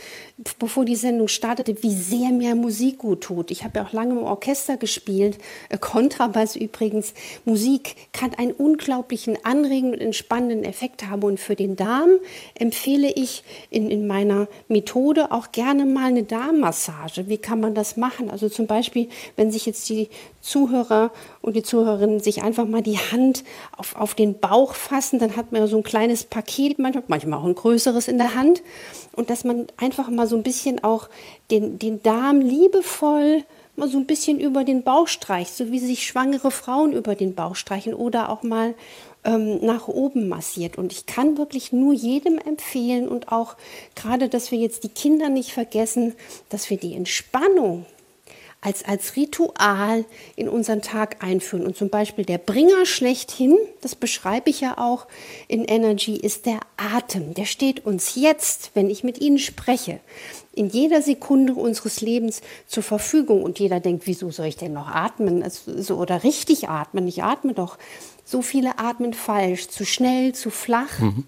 [0.60, 3.51] bevor die Sendung startete, wie sehr mir Musik gut tut.
[3.51, 5.38] Ich habe ja auch lange im Orchester gespielt,
[5.69, 7.13] äh, Kontrabass übrigens.
[7.43, 11.23] Musik kann einen unglaublichen anregenden und entspannenden Effekt haben.
[11.23, 12.12] Und für den Darm
[12.56, 17.27] empfehle ich in, in meiner Methode auch gerne mal eine Darmmassage.
[17.27, 18.29] Wie kann man das machen?
[18.29, 22.97] Also zum Beispiel, wenn sich jetzt die Zuhörer und die Zuhörerinnen sich einfach mal die
[22.97, 23.43] Hand
[23.75, 27.03] auf, auf den Bauch fassen, dann hat man ja so ein kleines Paket, manchmal
[27.37, 28.61] auch ein größeres in der Hand.
[29.15, 31.09] Und dass man einfach mal so ein bisschen auch
[31.51, 33.43] den, den Darm liebevoll
[33.75, 37.33] mal so ein bisschen über den Bauch streicht, so wie sich schwangere Frauen über den
[37.33, 38.75] Bauch streichen oder auch mal
[39.23, 40.77] ähm, nach oben massiert.
[40.77, 43.55] Und ich kann wirklich nur jedem empfehlen und auch
[43.95, 46.13] gerade, dass wir jetzt die Kinder nicht vergessen,
[46.49, 47.85] dass wir die Entspannung
[48.63, 51.65] als, als Ritual in unseren Tag einführen.
[51.65, 55.06] Und zum Beispiel der Bringer schlechthin, das beschreibe ich ja auch
[55.49, 57.34] in Energy, ist der Atem.
[57.34, 59.99] Der steht uns jetzt, wenn ich mit Ihnen spreche,
[60.54, 63.43] in jeder Sekunde unseres Lebens zur Verfügung.
[63.43, 65.43] Und jeder denkt, wieso soll ich denn noch atmen?
[65.43, 67.08] Also, so, oder richtig atmen?
[67.08, 67.78] Ich atme doch.
[68.23, 70.99] So viele atmen falsch, zu schnell, zu flach.
[70.99, 71.26] Mhm.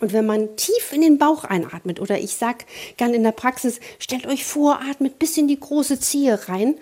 [0.00, 2.64] Und wenn man tief in den Bauch einatmet, oder ich sag
[2.96, 6.76] gern in der Praxis, stellt euch vor, atmet bis in die große Ziehe rein,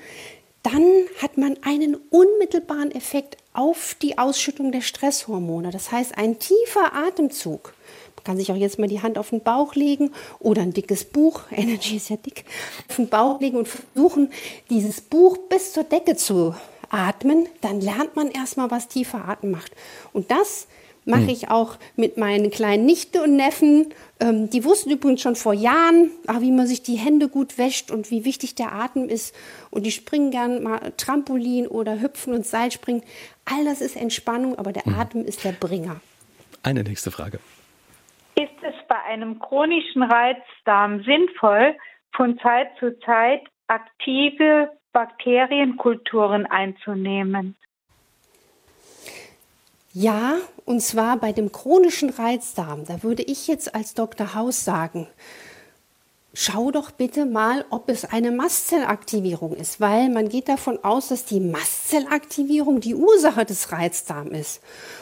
[0.63, 0.85] dann
[1.23, 5.71] hat man einen unmittelbaren Effekt auf die Ausschüttung der Stresshormone.
[5.71, 7.73] Das heißt, ein tiefer Atemzug.
[8.17, 11.05] Man kann sich auch jetzt mal die Hand auf den Bauch legen oder ein dickes
[11.05, 12.45] Buch, Energy ist ja dick,
[12.89, 14.33] auf den Bauch legen und versuchen,
[14.69, 16.55] dieses Buch bis zur Decke zu
[16.91, 17.49] atmen.
[17.61, 19.71] Dann lernt man erstmal, was tiefer Atem macht.
[20.13, 20.67] Und das
[21.07, 21.29] mache hm.
[21.31, 23.95] ich auch mit meinen kleinen Nichte und Neffen.
[24.21, 27.91] Ähm, die wussten übrigens schon vor Jahren, ach, wie man sich die Hände gut wäscht
[27.91, 29.35] und wie wichtig der Atem ist.
[29.71, 33.03] Und die springen gern mal Trampolin oder hüpfen und Seilspringen.
[33.45, 34.99] All das ist Entspannung, aber der hm.
[34.99, 36.01] Atem ist der Bringer.
[36.63, 37.39] Eine nächste Frage.
[38.35, 41.75] Ist es bei einem chronischen Reizdarm sinnvoll,
[42.15, 47.57] von Zeit zu Zeit aktive Bakterienkulturen einzunehmen?
[49.99, 52.85] Ja, und zwar bei dem chronischen Reizdarm.
[52.85, 54.35] Da würde ich jetzt als Dr.
[54.35, 55.09] Haus sagen,
[56.39, 61.25] schau doch bitte mal, ob es eine Mastzellaktivierung ist, weil man geht davon aus, dass
[61.25, 64.61] die Mastzellaktivierung die Ursache des Reizdarms ist.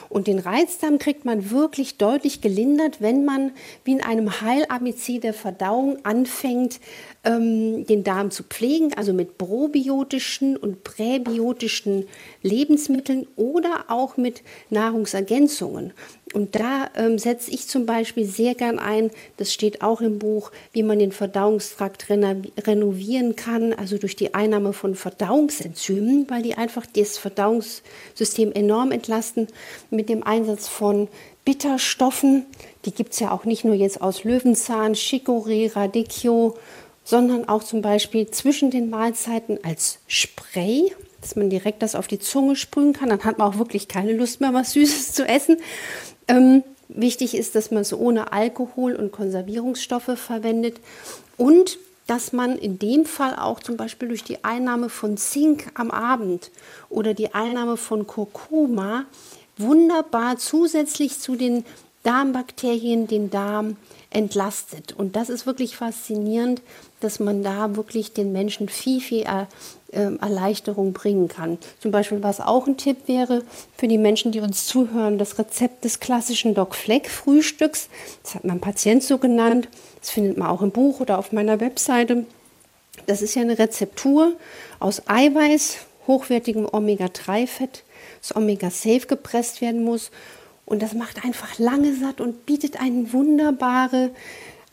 [0.08, 3.50] Und den Reizdarm kriegt man wirklich deutlich gelindert, wenn man
[3.82, 6.78] wie in einem Heil-ABC der Verdauung anfängt,
[7.24, 12.06] ähm, den Darm zu pflegen, also mit probiotischen und präbiotischen
[12.42, 15.92] Lebensmitteln oder auch mit Nahrungsergänzungen.
[16.34, 20.50] Und da ähm, setze ich zum Beispiel sehr gern ein, das steht auch im Buch,
[20.72, 26.86] wie man den Verdauungstrakt renovieren kann, also durch die Einnahme von Verdauungsenzymen, weil die einfach
[26.86, 29.46] das Verdauungssystem enorm entlasten,
[29.90, 31.06] mit dem Einsatz von
[31.44, 32.46] Bitterstoffen.
[32.84, 36.56] Die gibt es ja auch nicht nur jetzt aus Löwenzahn, Chicorée, Radicchio,
[37.04, 42.18] sondern auch zum Beispiel zwischen den Mahlzeiten als Spray, dass man direkt das auf die
[42.18, 43.10] Zunge sprühen kann.
[43.10, 45.58] Dann hat man auch wirklich keine Lust mehr, was Süßes zu essen.
[46.28, 50.80] Ähm, wichtig ist, dass man es ohne Alkohol und Konservierungsstoffe verwendet
[51.36, 55.90] und dass man in dem Fall auch zum Beispiel durch die Einnahme von Zink am
[55.90, 56.50] Abend
[56.90, 59.06] oder die Einnahme von Kurkuma
[59.56, 61.64] wunderbar zusätzlich zu den
[62.02, 63.76] Darmbakterien den Darm
[64.10, 64.92] entlastet.
[64.92, 66.60] Und das ist wirklich faszinierend,
[67.04, 69.46] dass man da wirklich den Menschen viel, viel äh,
[69.92, 71.58] Erleichterung bringen kann.
[71.80, 73.42] Zum Beispiel, was auch ein Tipp wäre
[73.76, 77.88] für die Menschen, die uns zuhören, das Rezept des klassischen Doc Fleck Frühstücks.
[78.22, 79.68] Das hat mein Patient so genannt.
[80.00, 82.26] Das findet man auch im Buch oder auf meiner Webseite.
[83.06, 84.32] Das ist ja eine Rezeptur
[84.80, 87.84] aus Eiweiß, hochwertigem Omega-3-Fett,
[88.20, 90.10] das Omega-Safe gepresst werden muss
[90.66, 94.10] und das macht einfach lange satt und bietet eine wunderbare,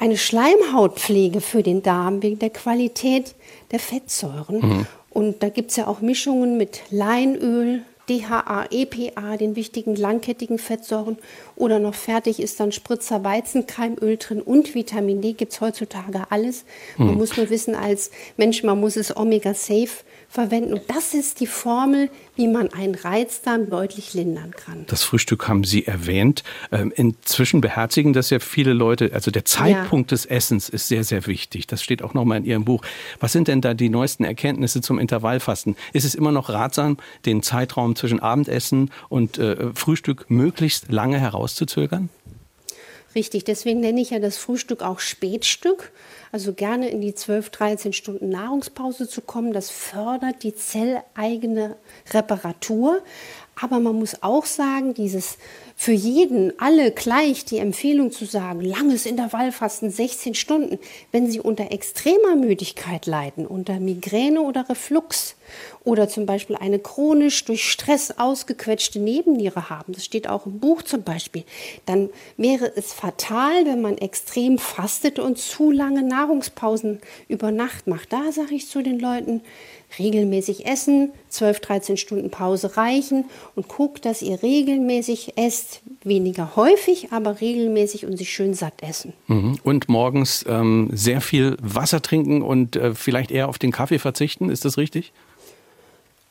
[0.02, 3.36] eine Schleimhautpflege für den Darm wegen der Qualität
[3.70, 4.60] der Fettsäuren.
[4.60, 4.88] Mhm.
[5.12, 11.20] Und da gibt es ja auch Mischungen mit Leinöl, DHA, EPA, den wichtigen langkettigen Fettsäuren.
[11.56, 16.66] Oder noch fertig ist dann Spritzer Weizenkeimöl drin und Vitamin D gibt es heutzutage alles.
[16.98, 17.18] Man hm.
[17.18, 20.74] muss nur wissen als Mensch, man muss es Omega-Safe verwenden.
[20.74, 24.86] Und das ist die Formel, wie man einen Reizdarm deutlich lindern kann.
[24.88, 26.44] Das Frühstück haben Sie erwähnt.
[26.72, 29.12] Ähm, inzwischen beherzigen das ja viele Leute.
[29.14, 30.16] Also der Zeitpunkt ja.
[30.16, 31.68] des Essens ist sehr, sehr wichtig.
[31.68, 32.82] Das steht auch nochmal in Ihrem Buch.
[33.20, 35.76] Was sind denn da die neuesten Erkenntnisse zum Intervallfasten?
[35.92, 42.10] Ist es immer noch ratsam, den Zeitraum zwischen Abendessen und äh, Frühstück möglichst lange herauszuzögern?
[43.14, 45.92] Richtig, deswegen nenne ich ja das Frühstück auch Spätstück.
[46.32, 49.52] Also gerne in die 12, 13 Stunden Nahrungspause zu kommen.
[49.52, 51.76] Das fördert die zelleigene
[52.12, 53.02] Reparatur.
[53.62, 55.38] Aber man muss auch sagen, dieses
[55.82, 60.78] für jeden, alle gleich die Empfehlung zu sagen, langes Intervallfasten, 16 Stunden,
[61.12, 65.36] wenn Sie unter extremer Müdigkeit leiden, unter Migräne oder Reflux
[65.84, 70.84] oder zum Beispiel eine chronisch durch Stress ausgequetschte Nebenniere haben, das steht auch im Buch
[70.84, 71.46] zum Beispiel,
[71.88, 78.14] dann wäre es fatal, wenn man extrem fastet und zu lange Nahrungspausen über Nacht macht.
[78.14, 79.42] Da sage ich zu den Leuten,
[80.00, 85.71] regelmäßig essen, 12, 13 Stunden Pause reichen und guckt, dass ihr regelmäßig esst,
[86.04, 89.14] weniger häufig, aber regelmäßig und sich schön satt essen.
[89.28, 89.60] Mhm.
[89.64, 94.50] Und morgens ähm, sehr viel Wasser trinken und äh, vielleicht eher auf den Kaffee verzichten,
[94.50, 95.14] ist das richtig?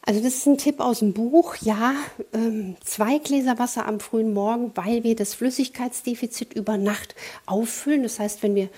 [0.03, 1.57] Also das ist ein Tipp aus dem Buch.
[1.61, 1.95] Ja,
[2.33, 7.15] ähm, zwei Gläser Wasser am frühen Morgen, weil wir das Flüssigkeitsdefizit über Nacht
[7.47, 8.03] auffüllen.
[8.03, 8.71] Das heißt, wenn wir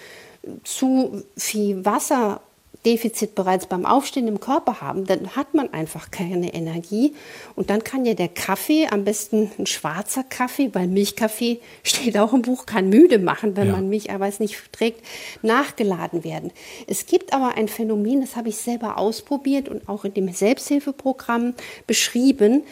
[0.65, 2.41] zu viel Wasser
[2.85, 7.15] Defizit bereits beim Aufstehen im Körper haben, dann hat man einfach keine Energie.
[7.55, 12.33] Und dann kann ja der Kaffee, am besten ein schwarzer Kaffee, weil Milchkaffee steht auch
[12.33, 13.73] im Buch, kann müde machen, wenn ja.
[13.75, 15.05] man Milcheiweiß nicht trägt,
[15.43, 16.51] nachgeladen werden.
[16.89, 21.55] Es gibt aber ein Phänomen, das habe ich selber ausprobiert und auch in dem Selbsthilfeprogramm
[21.87, 22.65] beschrieben.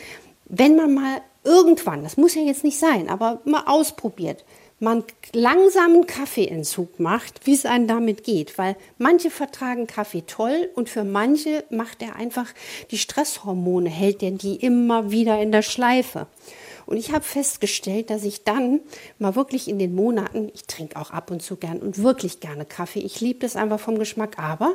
[0.47, 4.45] Wenn man mal irgendwann, das muss ja jetzt nicht sein, aber mal ausprobiert,
[4.81, 8.59] man langsamen Kaffeeentzug macht, wie es einem damit geht.
[8.59, 12.53] Weil manche vertragen Kaffee toll und für manche macht er einfach
[12.91, 16.27] die Stresshormone, hält er die immer wieder in der Schleife.
[16.87, 18.81] Und ich habe festgestellt, dass ich dann
[19.21, 22.65] mal wirklich in den Monaten, ich trinke auch ab und zu gern und wirklich gerne
[22.65, 24.73] Kaffee, ich liebe das einfach vom Geschmack, aber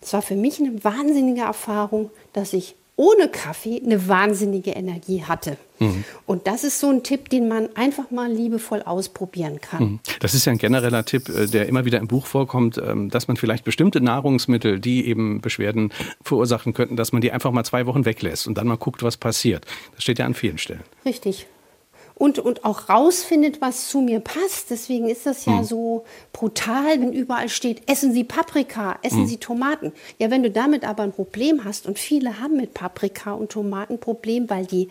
[0.00, 5.58] es war für mich eine wahnsinnige Erfahrung, dass ich ohne Kaffee eine wahnsinnige Energie hatte.
[5.78, 6.04] Mhm.
[6.24, 9.82] Und das ist so ein Tipp, den man einfach mal liebevoll ausprobieren kann.
[9.82, 10.00] Mhm.
[10.20, 13.28] Das ist ja ein genereller Tipp, äh, der immer wieder im Buch vorkommt, ähm, dass
[13.28, 17.84] man vielleicht bestimmte Nahrungsmittel, die eben Beschwerden verursachen könnten, dass man die einfach mal zwei
[17.86, 19.66] Wochen weglässt und dann mal guckt, was passiert.
[19.94, 20.84] Das steht ja an vielen Stellen.
[21.04, 21.46] Richtig
[22.18, 24.70] und, und auch rausfindet, was zu mir passt.
[24.70, 25.64] Deswegen ist das ja hm.
[25.64, 29.26] so brutal, wenn überall steht, essen Sie Paprika, essen hm.
[29.26, 29.92] Sie Tomaten.
[30.18, 33.94] Ja, wenn du damit aber ein Problem hast, und viele haben mit Paprika und Tomaten
[33.94, 34.88] ein Problem, weil die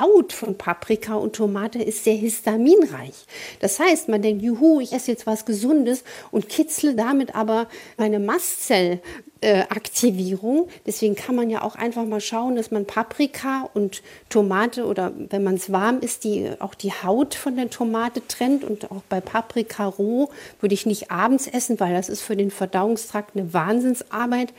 [0.00, 3.26] Haut von Paprika und Tomate ist sehr histaminreich.
[3.60, 8.18] Das heißt, man denkt, juhu, ich esse jetzt was Gesundes und kitzle damit aber meine
[8.18, 9.00] Mastzell
[9.44, 10.68] äh, Aktivierung.
[10.86, 15.44] Deswegen kann man ja auch einfach mal schauen, dass man Paprika und Tomate oder wenn
[15.44, 18.64] man es warm ist, die auch die Haut von der Tomate trennt.
[18.64, 20.30] Und auch bei Paprika roh
[20.60, 24.54] würde ich nicht abends essen, weil das ist für den Verdauungstrakt eine Wahnsinnsarbeit.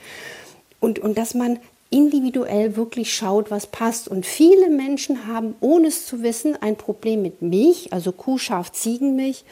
[0.79, 4.07] Und, und dass man individuell wirklich schaut, was passt.
[4.07, 8.71] Und viele Menschen haben, ohne es zu wissen, ein Problem mit Milch, also Kuh, Schaf,
[8.71, 9.45] Ziegenmilch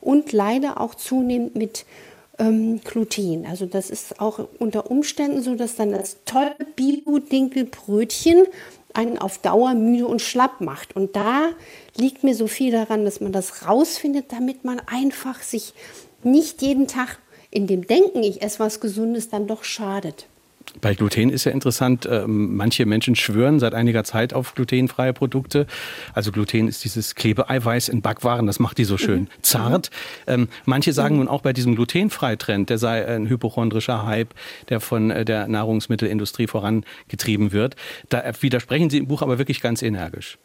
[0.00, 1.84] und leider auch zunehmend mit
[2.40, 3.46] ähm, Gluten.
[3.46, 8.46] Also das ist auch unter Umständen so, dass dann das tolle Bibu-Dinkelbrötchen
[8.94, 10.96] einen auf Dauer müde und schlapp macht.
[10.96, 11.50] Und da
[11.96, 15.74] liegt mir so viel daran, dass man das rausfindet, damit man einfach sich
[16.24, 17.18] nicht jeden Tag
[17.50, 20.26] in dem Denken, ich esse was Gesundes, dann doch schadet.
[20.80, 25.66] Bei Gluten ist ja interessant, ähm, manche Menschen schwören seit einiger Zeit auf glutenfreie Produkte.
[26.14, 29.28] Also Gluten ist dieses Klebeeiweiß in Backwaren, das macht die so schön mhm.
[29.42, 29.90] zart.
[30.26, 31.20] Ähm, manche sagen mhm.
[31.20, 34.34] nun auch bei diesem glutenfrei-Trend, der sei ein hypochondrischer Hype,
[34.68, 37.76] der von äh, der Nahrungsmittelindustrie vorangetrieben wird.
[38.08, 40.38] Da widersprechen Sie im Buch aber wirklich ganz energisch.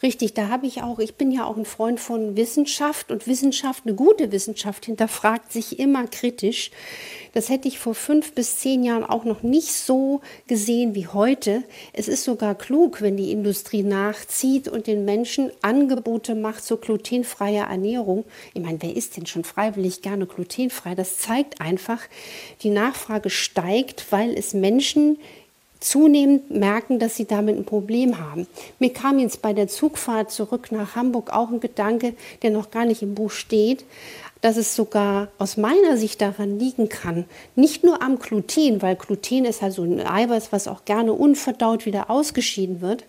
[0.00, 3.82] Richtig, da habe ich auch, ich bin ja auch ein Freund von Wissenschaft und Wissenschaft,
[3.84, 6.70] eine gute Wissenschaft hinterfragt sich immer kritisch.
[7.32, 11.64] Das hätte ich vor fünf bis zehn Jahren auch noch nicht so gesehen wie heute.
[11.92, 17.66] Es ist sogar klug, wenn die Industrie nachzieht und den Menschen Angebote macht zur glutenfreier
[17.66, 18.24] Ernährung.
[18.54, 20.94] Ich meine, wer isst denn schon freiwillig gerne glutenfrei?
[20.94, 22.02] Das zeigt einfach,
[22.62, 25.18] die Nachfrage steigt, weil es Menschen
[25.80, 28.46] zunehmend merken, dass sie damit ein Problem haben.
[28.78, 32.84] Mir kam jetzt bei der Zugfahrt zurück nach Hamburg auch ein Gedanke, der noch gar
[32.84, 33.84] nicht im Buch steht,
[34.40, 37.24] dass es sogar aus meiner Sicht daran liegen kann,
[37.56, 41.86] nicht nur am Gluten, weil Gluten ist halt so ein Eiweiß, was auch gerne unverdaut
[41.86, 43.04] wieder ausgeschieden wird,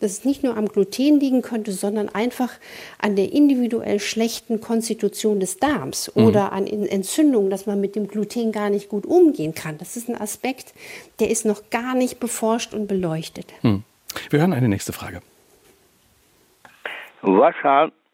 [0.00, 2.50] dass es nicht nur am Gluten liegen könnte, sondern einfach
[2.98, 6.26] an der individuell schlechten Konstitution des Darms mhm.
[6.26, 9.78] oder an Entzündungen, dass man mit dem Gluten gar nicht gut umgehen kann.
[9.78, 10.74] Das ist ein Aspekt,
[11.20, 13.46] der ist noch gar nicht beforscht und beleuchtet.
[13.62, 13.84] Mhm.
[14.30, 15.22] Wir hören eine nächste Frage.
[17.22, 17.54] Was,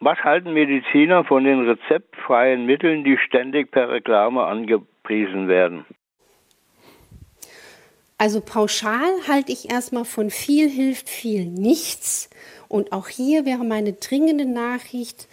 [0.01, 5.85] was halten Mediziner von den rezeptfreien Mitteln, die ständig per Reklame angepriesen werden?
[8.19, 12.29] Also pauschal halte ich erstmal von viel hilft viel nichts.
[12.69, 15.29] Und auch hier wäre meine dringende Nachricht,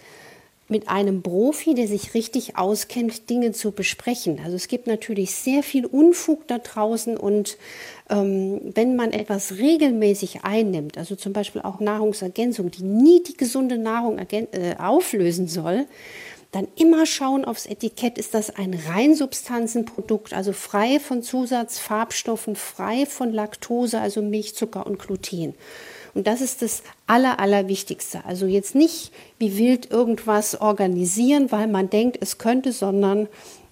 [0.70, 4.42] mit einem Profi, der sich richtig auskennt, Dinge zu besprechen.
[4.44, 7.58] Also es gibt natürlich sehr viel Unfug da draußen und
[8.10, 13.78] ähm, wenn man etwas regelmäßig einnimmt, also zum Beispiel auch Nahrungsergänzung, die nie die gesunde
[13.78, 15.86] Nahrung äh, auflösen soll,
[16.52, 23.34] dann immer schauen aufs Etikett, ist das ein Reinsubstanzenprodukt, also frei von Zusatzfarbstoffen, frei von
[23.34, 25.56] Laktose, also Milchzucker und Gluten.
[26.14, 28.26] Und das ist das Aller, Allerwichtigste.
[28.26, 33.28] Also jetzt nicht wie wild irgendwas organisieren, weil man denkt, es könnte, sondern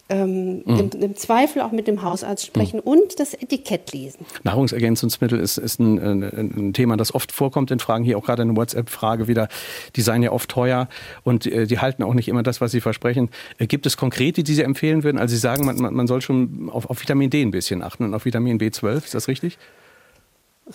[0.07, 0.79] ähm, mhm.
[0.93, 2.91] im, im, Zweifel auch mit dem Hausarzt sprechen mhm.
[2.91, 4.25] und das Etikett lesen.
[4.43, 8.03] Nahrungsergänzungsmittel ist, ist ein, ein, ein, Thema, das oft vorkommt in Fragen.
[8.03, 9.47] Hier auch gerade eine WhatsApp-Frage wieder.
[9.95, 10.89] Die seien ja oft teuer
[11.23, 13.29] und äh, die halten auch nicht immer das, was sie versprechen.
[13.57, 15.17] Äh, gibt es konkrete, die Sie empfehlen würden?
[15.17, 18.13] Also Sie sagen, man, man soll schon auf, auf Vitamin D ein bisschen achten und
[18.13, 19.05] auf Vitamin B12.
[19.05, 19.57] Ist das richtig?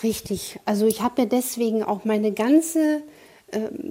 [0.03, 0.59] Richtig.
[0.65, 3.03] Also ich habe ja deswegen auch meine ganze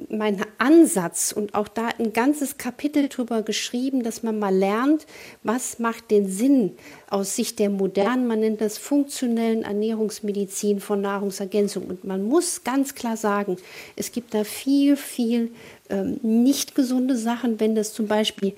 [0.10, 5.06] mein Ansatz und auch da ein ganzes Kapitel drüber geschrieben, dass man mal lernt,
[5.44, 6.78] was macht den Sinn
[7.10, 11.86] aus Sicht der modernen, man nennt das funktionellen Ernährungsmedizin von Nahrungsergänzung.
[11.86, 13.58] Und man muss ganz klar sagen,
[13.96, 15.52] es gibt da viel, viel
[15.90, 18.54] ähm, nicht gesunde Sachen, wenn das zum Beispiel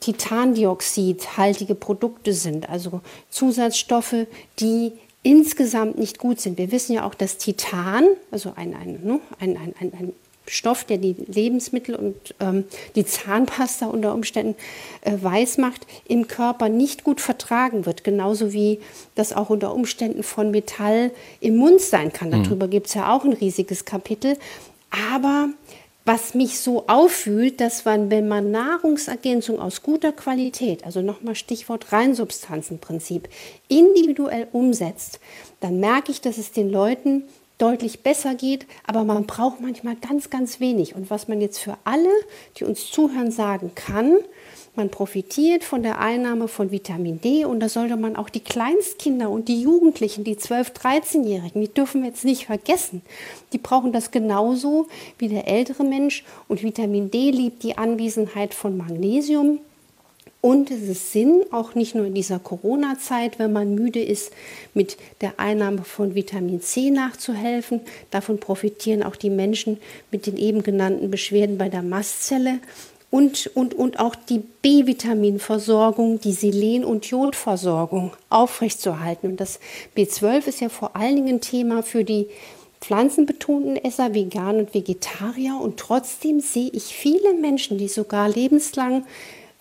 [0.00, 4.26] Titandioxidhaltige Produkte sind, also Zusatzstoffe,
[4.58, 6.58] die insgesamt nicht gut sind.
[6.58, 10.12] Wir wissen ja auch, dass Titan, also ein, ein, ne, ein, ein, ein
[10.52, 14.54] Stoff, der die Lebensmittel und ähm, die Zahnpasta unter Umständen
[15.00, 18.04] äh, weiß macht, im Körper nicht gut vertragen wird.
[18.04, 18.78] Genauso wie
[19.14, 22.28] das auch unter Umständen von Metall im Mund sein kann.
[22.28, 22.44] Mhm.
[22.44, 24.36] Darüber gibt es ja auch ein riesiges Kapitel.
[24.90, 25.48] Aber
[26.04, 31.92] was mich so auffühlt, dass man, wenn man Nahrungsergänzung aus guter Qualität, also nochmal Stichwort
[31.92, 33.28] Reinsubstanzenprinzip,
[33.68, 35.18] individuell umsetzt,
[35.60, 37.24] dann merke ich, dass es den Leuten
[37.62, 40.96] deutlich besser geht, aber man braucht manchmal ganz, ganz wenig.
[40.96, 42.10] Und was man jetzt für alle,
[42.56, 44.18] die uns zuhören, sagen kann,
[44.74, 49.28] man profitiert von der Einnahme von Vitamin D und da sollte man auch die Kleinstkinder
[49.28, 53.02] und die Jugendlichen, die 12-, 13-Jährigen, die dürfen wir jetzt nicht vergessen.
[53.52, 54.88] Die brauchen das genauso
[55.18, 59.60] wie der ältere Mensch und Vitamin D liebt die Anwesenheit von Magnesium,
[60.42, 64.32] und es ist Sinn, auch nicht nur in dieser Corona-Zeit, wenn man müde ist,
[64.74, 67.80] mit der Einnahme von Vitamin C nachzuhelfen.
[68.10, 69.78] Davon profitieren auch die Menschen
[70.10, 72.58] mit den eben genannten Beschwerden bei der Mastzelle.
[73.08, 79.30] Und, und, und auch die B-Vitaminversorgung, die Selen- und Jodversorgung aufrechtzuerhalten.
[79.30, 79.60] Und das
[79.96, 82.26] B12 ist ja vor allen Dingen Thema für die
[82.80, 85.56] pflanzenbetonten Esser, Vegan und Vegetarier.
[85.60, 89.04] Und trotzdem sehe ich viele Menschen, die sogar lebenslang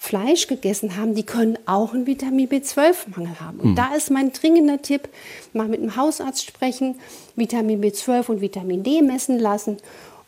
[0.04, 3.60] Fleisch gegessen haben, die können auch einen Vitamin B12-Mangel haben.
[3.60, 3.76] Und mhm.
[3.76, 5.08] da ist mein dringender Tipp,
[5.54, 6.96] mal mit dem Hausarzt sprechen,
[7.36, 9.78] Vitamin B12 und Vitamin D messen lassen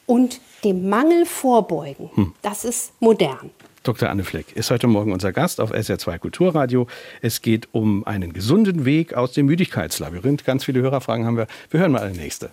[0.06, 2.12] und dem Mangel vorbeugen.
[2.16, 2.34] Mhm.
[2.44, 3.50] Das ist modern.
[3.82, 4.12] Dr.
[4.12, 6.86] Anne Fleck ist heute Morgen unser Gast auf SR2 Kulturradio.
[7.24, 10.46] Es geht um einen gesunden Weg aus dem Müdigkeitslabyrinth.
[10.46, 11.48] Ganz viele Hörerfragen haben wir.
[11.72, 12.52] Wir hören mal eine nächste.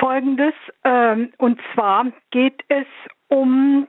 [0.00, 2.86] Folgendes, ähm, und zwar geht es
[3.28, 3.86] um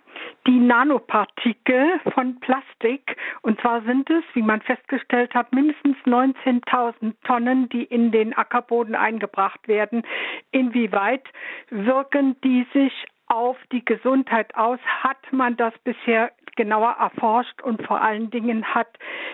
[0.48, 3.18] die Nanopartikel von Plastik.
[3.42, 8.96] Und zwar sind es, wie man festgestellt hat, mindestens 19.000 Tonnen, die in den Ackerboden
[8.96, 10.04] eingebracht werden.
[10.52, 11.24] Inwieweit
[11.70, 12.94] wirken die sich
[13.28, 14.80] auf die Gesundheit aus?
[15.02, 18.88] Hat man das bisher genauer erforscht und vor allen Dingen hat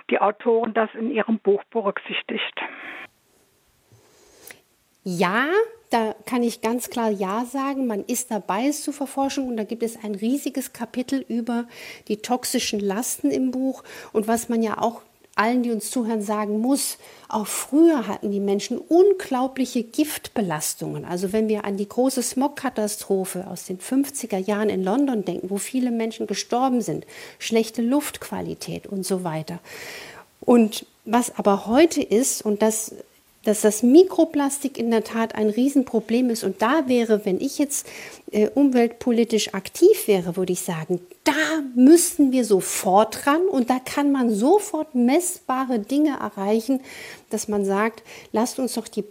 [0.09, 2.61] die Autorin das in ihrem Buch berücksichtigt?
[5.03, 5.45] Ja,
[5.93, 7.85] da kann ich ganz klar Ja sagen.
[7.85, 9.47] Man ist dabei, es zu verforschen.
[9.47, 11.65] Und da gibt es ein riesiges Kapitel über
[12.07, 13.83] die toxischen Lasten im Buch.
[14.11, 15.01] Und was man ja auch
[15.35, 21.05] allen, die uns zuhören, sagen muss, auch früher hatten die Menschen unglaubliche Giftbelastungen.
[21.05, 25.57] Also wenn wir an die große Smogkatastrophe aus den 50er Jahren in London denken, wo
[25.57, 27.05] viele Menschen gestorben sind,
[27.39, 29.59] schlechte Luftqualität und so weiter.
[30.39, 32.93] Und was aber heute ist, und das
[33.43, 36.43] dass das Mikroplastik in der Tat ein Riesenproblem ist.
[36.43, 37.85] Und da wäre, wenn ich jetzt
[38.31, 41.33] äh, umweltpolitisch aktiv wäre, würde ich sagen, da
[41.75, 46.81] müssten wir sofort ran und da kann man sofort messbare Dinge erreichen,
[47.29, 49.03] dass man sagt, lasst uns doch die,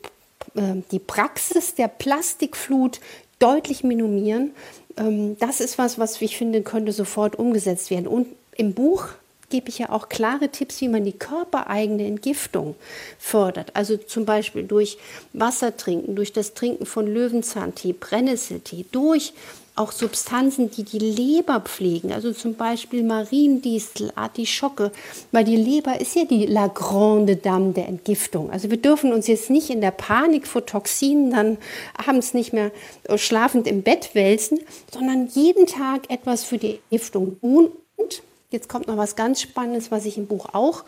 [0.55, 3.01] äh, die Praxis der Plastikflut
[3.39, 4.53] deutlich minimieren.
[4.97, 8.07] Ähm, das ist was, was ich finde, könnte sofort umgesetzt werden.
[8.07, 9.09] Und im Buch
[9.53, 12.75] gebe ich ja auch klare Tipps, wie man die körpereigene Entgiftung
[13.19, 13.77] fördert.
[13.77, 14.97] Also zum Beispiel durch
[15.35, 19.35] Wasser trinken, durch das Trinken von Löwenzahntee, Brennnesseltee, durch
[19.75, 24.91] auch Substanzen, die die Leber pflegen, also zum Beispiel Mariendistel, Artischocke,
[25.33, 28.51] weil die Leber ist ja die La Grande Dame der Entgiftung.
[28.51, 31.59] Also wir dürfen uns jetzt nicht in der Panik vor Toxinen dann
[31.95, 32.71] abends nicht mehr
[33.17, 38.23] schlafend im Bett wälzen, sondern jeden Tag etwas für die Entgiftung tun und
[38.53, 40.85] Jetzt kommt noch was ganz Spannendes, was ich im Buch auch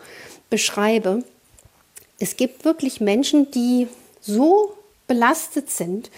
[0.49, 1.23] beschreibe.
[2.19, 3.87] Es gibt wirklich Menschen, die
[4.21, 4.73] so
[5.07, 6.11] belastet sind,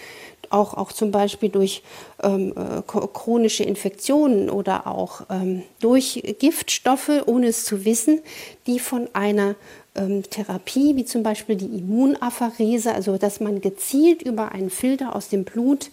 [0.50, 1.82] auch, auch zum Beispiel durch
[2.22, 8.20] ähm, äh, chronische Infektionen oder auch ähm, durch Giftstoffe, ohne es zu wissen,
[8.66, 9.56] die von einer
[9.94, 15.28] ähm, Therapie, wie zum Beispiel die Immunapherese, also dass man gezielt über einen Filter aus
[15.28, 15.90] dem Blut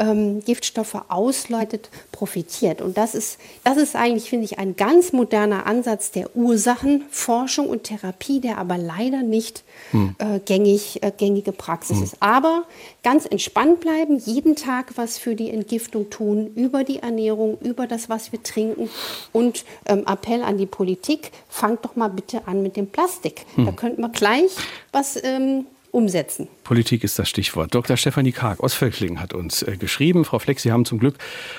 [0.00, 2.80] ähm, Giftstoffe ausleitet, profitiert.
[2.80, 7.84] Und das ist, das ist eigentlich, finde ich, ein ganz moderner Ansatz der Ursachenforschung und
[7.84, 10.16] Therapie, der aber leider nicht hm.
[10.18, 12.02] äh, gängig, äh, gängige Praxis hm.
[12.04, 12.16] ist.
[12.20, 12.64] Aber
[13.04, 18.08] ganz entspannt bleiben, jeden Tag was für die Entgiftung tun, über die Ernährung, über das,
[18.08, 18.88] was wir trinken.
[19.32, 23.44] Und ähm, Appell an die Politik, fangt doch mal bitte an mit dem Plastik.
[23.54, 23.66] Hm.
[23.66, 24.50] Da könnten wir gleich
[24.92, 26.48] was ähm, umsetzen.
[26.64, 27.74] Politik ist das Stichwort.
[27.74, 27.96] Dr.
[27.96, 30.24] Stefanie Karg aus Völklingen hat uns äh, geschrieben.
[30.24, 31.16] Frau Fleck, Sie haben zum Glück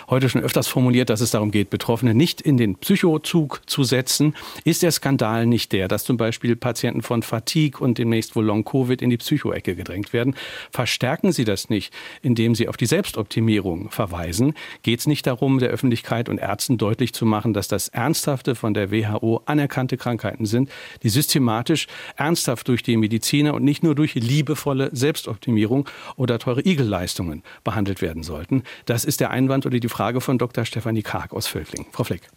[0.10, 4.36] heute schon öfters formuliert, dass es darum geht, Betroffene nicht in den Psychozug zu setzen.
[4.64, 9.02] Ist der Skandal nicht der, dass zum Beispiel Patienten von Fatigue und demnächst wohl Long-Covid
[9.02, 10.36] in die Psychoecke gedrängt werden?
[10.72, 14.54] Verstärken Sie das nicht, indem Sie auf die Selbstoptimierung verweisen?
[14.84, 18.74] Geht es nicht darum, der Öffentlichkeit und Ärzten deutlich zu machen, dass das ernsthafte, von
[18.74, 20.70] der WHO anerkannte Krankheiten sind,
[21.04, 27.44] die systematisch ernsthaft durch die Mediziner und nicht nur durch liebevolle Selbstoptimierung oder teure Igelleistungen
[27.64, 28.64] behandelt werden sollten.
[28.86, 30.66] Das ist der Einwand oder die Frage von Dr.
[30.66, 31.86] Stefanie Karg aus Völkling.
[31.92, 32.30] Frau Fleck.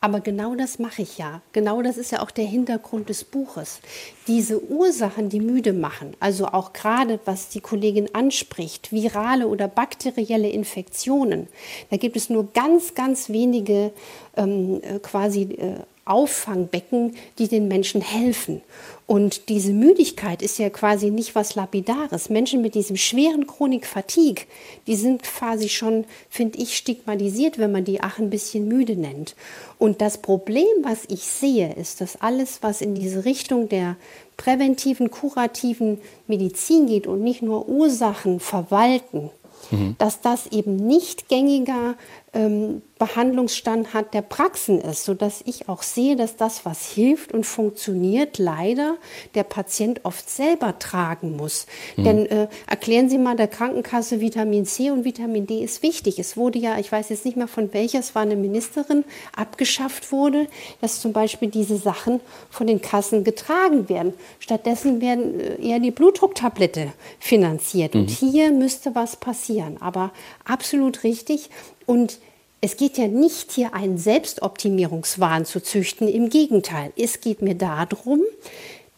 [0.00, 1.40] Aber genau das mache ich ja.
[1.52, 3.80] Genau das ist ja auch der Hintergrund des Buches.
[4.26, 10.48] Diese Ursachen, die müde machen, also auch gerade was die Kollegin anspricht, virale oder bakterielle
[10.48, 11.48] Infektionen,
[11.90, 13.90] da gibt es nur ganz, ganz wenige
[14.36, 18.62] ähm, äh, quasi äh, Auffangbecken, die den Menschen helfen.
[19.06, 22.28] Und diese Müdigkeit ist ja quasi nicht was Lapidares.
[22.28, 24.46] Menschen mit diesem schweren Chronik-Fatigue,
[24.88, 29.36] die sind quasi schon, finde ich, stigmatisiert, wenn man die auch ein bisschen müde nennt.
[29.78, 33.96] Und das Problem, was ich sehe, ist, dass alles, was in diese Richtung der
[34.36, 39.30] präventiven, kurativen Medizin geht und nicht nur Ursachen verwalten,
[39.70, 39.94] mhm.
[39.98, 41.94] dass das eben nicht gängiger
[42.36, 48.38] ähm, Behandlungsstandard der Praxen ist, sodass ich auch sehe, dass das, was hilft und funktioniert,
[48.38, 48.96] leider
[49.34, 51.66] der Patient oft selber tragen muss.
[51.96, 52.04] Mhm.
[52.04, 56.18] Denn äh, erklären Sie mal der Krankenkasse, Vitamin C und Vitamin D ist wichtig.
[56.18, 60.10] Es wurde ja, ich weiß jetzt nicht mehr von welcher, es war eine Ministerin, abgeschafft
[60.10, 60.46] wurde,
[60.80, 64.14] dass zum Beispiel diese Sachen von den Kassen getragen werden.
[64.38, 67.94] Stattdessen werden äh, eher die Blutdrucktablette finanziert.
[67.94, 68.00] Mhm.
[68.00, 69.76] Und hier müsste was passieren.
[69.80, 70.12] Aber
[70.46, 71.50] absolut richtig.
[71.84, 72.18] Und
[72.66, 76.08] es geht ja nicht hier einen Selbstoptimierungswahn zu züchten.
[76.08, 78.22] Im Gegenteil, es geht mir darum,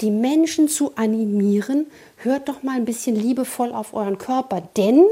[0.00, 5.04] die Menschen zu animieren, hört doch mal ein bisschen liebevoll auf euren Körper, denn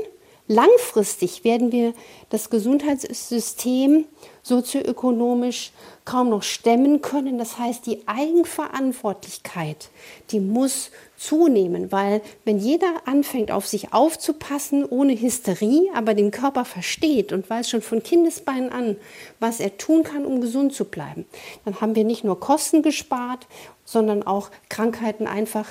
[0.49, 1.93] langfristig werden wir
[2.31, 4.05] das Gesundheitssystem
[4.43, 5.73] sozioökonomisch
[6.05, 7.37] kaum noch stemmen können.
[7.37, 9.89] Das heißt, die Eigenverantwortlichkeit,
[10.31, 16.65] die muss zunehmen, weil wenn jeder anfängt, auf sich aufzupassen, ohne Hysterie, aber den Körper
[16.65, 18.97] versteht und weiß schon von Kindesbeinen an,
[19.41, 21.27] was er tun kann, um gesund zu bleiben,
[21.65, 23.47] dann haben wir nicht nur Kosten gespart,
[23.85, 25.69] sondern auch Krankheiten einfach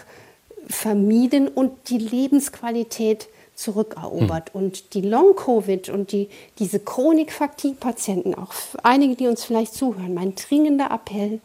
[0.67, 4.53] vermieden und die Lebensqualität zurückerobert.
[4.53, 4.61] Hm.
[4.61, 6.29] Und die Long-Covid und die,
[6.59, 8.53] diese Chronik-Fatigue-Patienten, auch
[8.83, 11.39] einige, die uns vielleicht zuhören, mein dringender Appell,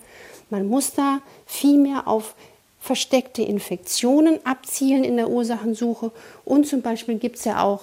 [0.50, 2.34] man muss da viel mehr auf
[2.80, 6.11] versteckte Infektionen abzielen in der Ursachensuche.
[6.44, 7.82] Und zum Beispiel gibt es ja auch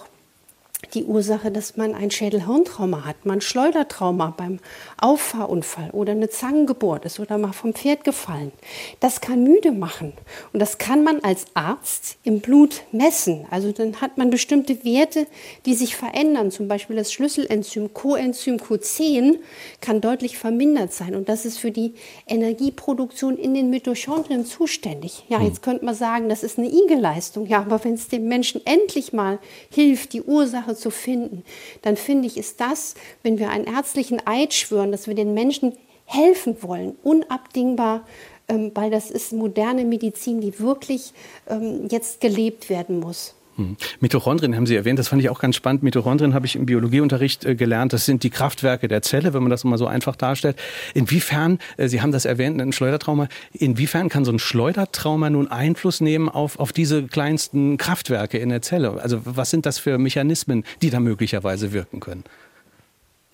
[0.93, 4.59] die Ursache, dass man ein Schädelhirntrauma hat, man Schleudertrauma beim
[4.99, 8.51] Auffahrunfall oder eine Zangengeburt ist oder mal vom Pferd gefallen.
[8.99, 10.13] Das kann müde machen
[10.53, 13.45] und das kann man als Arzt im Blut messen.
[13.49, 15.25] Also dann hat man bestimmte Werte,
[15.65, 16.51] die sich verändern.
[16.51, 19.37] Zum Beispiel das Schlüsselenzym Coenzym Q10
[19.81, 21.95] kann deutlich vermindert sein und das ist für die
[22.27, 25.25] Energieproduktion in den Mitochondrien zuständig.
[25.27, 25.47] Ja, hm.
[25.47, 27.47] jetzt könnte man sagen, das ist eine IG-Leistung.
[27.47, 29.39] Ja, aber wenn es dem Menschen endlich mal
[29.71, 31.43] hilft, die Ursache Ursache zu finden,
[31.81, 35.73] dann finde ich, ist das, wenn wir einen ärztlichen Eid schwören, dass wir den Menschen
[36.05, 38.05] helfen wollen, unabdingbar,
[38.47, 41.13] ähm, weil das ist moderne Medizin, die wirklich
[41.49, 43.35] ähm, jetzt gelebt werden muss.
[43.57, 43.75] Hm.
[43.99, 45.81] Mitochondrien haben Sie erwähnt, das fand ich auch ganz spannend.
[45.81, 47.91] Mitochondrien habe ich im Biologieunterricht äh, gelernt.
[47.91, 50.57] Das sind die Kraftwerke der Zelle, wenn man das mal so einfach darstellt.
[50.93, 56.01] Inwiefern, äh, Sie haben das erwähnt, ein Schleudertrauma, inwiefern kann so ein Schleudertrauma nun Einfluss
[56.01, 59.01] nehmen auf, auf diese kleinsten Kraftwerke in der Zelle?
[59.01, 62.23] Also was sind das für Mechanismen, die da möglicherweise wirken können?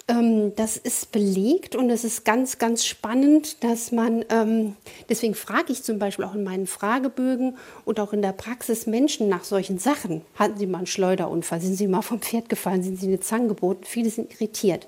[0.10, 4.76] Ähm, das ist belegt und es ist ganz, ganz spannend, dass man, ähm,
[5.08, 9.30] deswegen frage ich zum Beispiel auch in meinen Fragebögen und auch in der Praxis Menschen
[9.30, 10.22] nach solchen Sachen.
[10.36, 11.62] Hatten Sie mal einen Schleuderunfall?
[11.62, 12.84] Sind Sie mal vom Pferd gefallen?
[12.84, 13.86] Sind Sie eine Zange geboten?
[13.86, 14.88] Viele sind irritiert.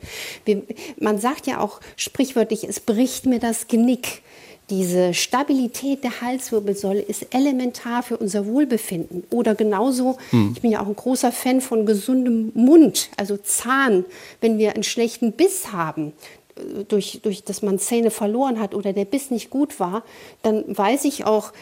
[0.99, 4.22] Man sagt ja auch sprichwörtlich, es bricht mir das Genick.
[4.70, 9.24] Diese Stabilität der Halswirbelsäule ist elementar für unser Wohlbefinden.
[9.30, 10.53] Oder genauso, hm.
[10.55, 14.05] ich bin ja auch ein großer Fan von gesundem Mund, also Zahn.
[14.41, 16.13] Wenn wir einen schlechten Biss haben,
[16.55, 20.03] äh, durch, durch dass man Zähne verloren hat oder der Biss nicht gut war,
[20.41, 21.53] dann weiß ich auch,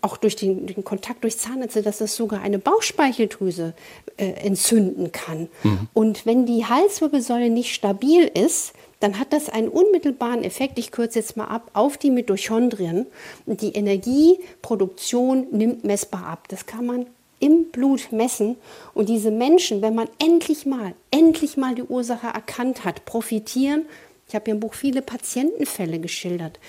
[0.00, 3.74] auch durch den, den, Kontakt durch Zahnärzte, dass das sogar eine Bauchspeicheldrüse
[4.16, 5.48] äh, entzünden kann.
[5.62, 5.88] Mhm.
[5.94, 11.18] Und wenn die Halswirbelsäule nicht stabil ist, dann hat das einen unmittelbaren Effekt, ich kürze
[11.18, 13.06] jetzt mal ab, auf die Mitochondrien.
[13.46, 16.48] Und die Energieproduktion nimmt messbar ab.
[16.48, 17.06] Das kann man
[17.40, 18.56] im Blut messen.
[18.92, 23.86] Und diese Menschen, wenn man endlich mal, endlich mal die Ursache erkannt hat, profitieren.
[24.28, 26.60] Ich habe ja im Buch viele Patientenfälle geschildert,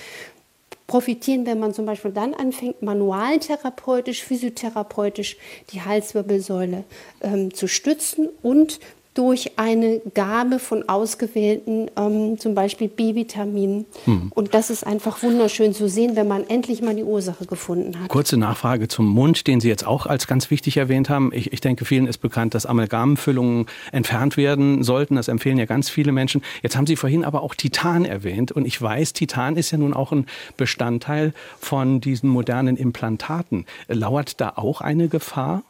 [0.91, 5.37] profitieren, wenn man zum Beispiel dann anfängt, manualtherapeutisch, physiotherapeutisch
[5.71, 6.83] die Halswirbelsäule
[7.21, 8.81] ähm, zu stützen und
[9.13, 13.85] durch eine Gabe von ausgewählten, ähm, zum Beispiel B-Vitaminen.
[14.05, 14.31] Hm.
[14.33, 18.07] Und das ist einfach wunderschön zu sehen, wenn man endlich mal die Ursache gefunden hat.
[18.07, 21.31] Kurze Nachfrage zum Mund, den Sie jetzt auch als ganz wichtig erwähnt haben.
[21.33, 25.15] Ich, ich denke, vielen ist bekannt, dass Amalgamfüllungen entfernt werden sollten.
[25.15, 26.41] Das empfehlen ja ganz viele Menschen.
[26.61, 28.53] Jetzt haben Sie vorhin aber auch Titan erwähnt.
[28.53, 33.65] Und ich weiß, Titan ist ja nun auch ein Bestandteil von diesen modernen Implantaten.
[33.89, 35.63] Lauert da auch eine Gefahr?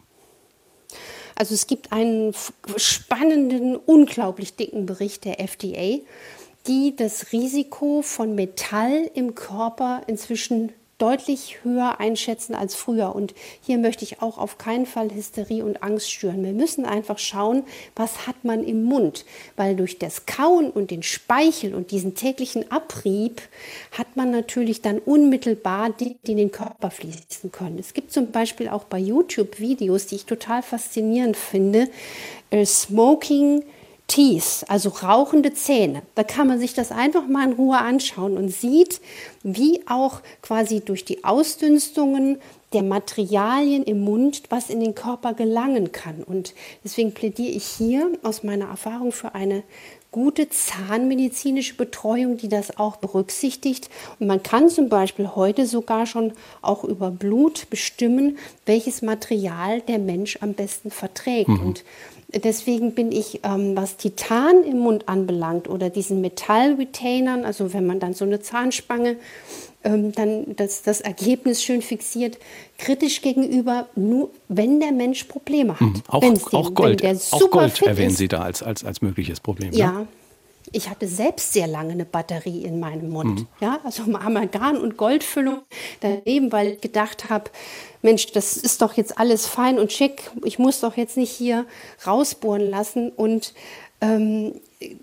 [1.35, 2.33] Also es gibt einen
[2.77, 5.99] spannenden, unglaublich dicken Bericht der FDA,
[6.67, 10.71] die das Risiko von Metall im Körper inzwischen
[11.01, 13.15] deutlich höher einschätzen als früher.
[13.15, 16.43] Und hier möchte ich auch auf keinen Fall Hysterie und Angst schüren.
[16.43, 17.63] Wir müssen einfach schauen,
[17.95, 19.25] was hat man im Mund.
[19.55, 23.41] Weil durch das Kauen und den Speichel und diesen täglichen Abrieb
[23.91, 27.79] hat man natürlich dann unmittelbar die, die in den Körper fließen können.
[27.79, 31.89] Es gibt zum Beispiel auch bei YouTube Videos, die ich total faszinierend finde.
[32.51, 33.63] Äh, Smoking
[34.11, 36.01] Teeth, also rauchende Zähne.
[36.15, 38.99] Da kann man sich das einfach mal in Ruhe anschauen und sieht,
[39.41, 42.41] wie auch quasi durch die Ausdünstungen
[42.73, 46.23] der Materialien im Mund, was in den Körper gelangen kann.
[46.23, 46.53] Und
[46.83, 49.63] deswegen plädiere ich hier aus meiner Erfahrung für eine
[50.11, 53.89] gute zahnmedizinische Betreuung, die das auch berücksichtigt.
[54.19, 59.99] Und man kann zum Beispiel heute sogar schon auch über Blut bestimmen, welches Material der
[59.99, 61.47] Mensch am besten verträgt.
[61.47, 61.61] Mhm.
[61.61, 61.83] Und
[62.33, 67.99] Deswegen bin ich, ähm, was Titan im Mund anbelangt oder diesen Metallretainern, also wenn man
[67.99, 69.17] dann so eine Zahnspange
[69.83, 72.37] ähm, dann das, das Ergebnis schön fixiert,
[72.77, 75.81] kritisch gegenüber, nur wenn der Mensch Probleme hat.
[75.81, 76.03] Mhm.
[76.07, 78.17] Auch, den, auch Gold, auch Gold erwähnen ist.
[78.17, 79.73] Sie da als, als, als mögliches Problem.
[79.73, 79.91] Ja.
[79.91, 80.07] Ne?
[80.71, 83.41] Ich hatte selbst sehr lange eine Batterie in meinem Mund.
[83.41, 83.47] Mhm.
[83.59, 85.63] Ja, also Amalgam und Goldfüllung
[85.99, 87.51] daneben, weil ich gedacht habe,
[88.01, 90.31] Mensch, das ist doch jetzt alles fein und schick.
[90.43, 91.65] Ich muss doch jetzt nicht hier
[92.05, 93.11] rausbohren lassen.
[93.11, 93.53] Und
[93.99, 94.53] ähm,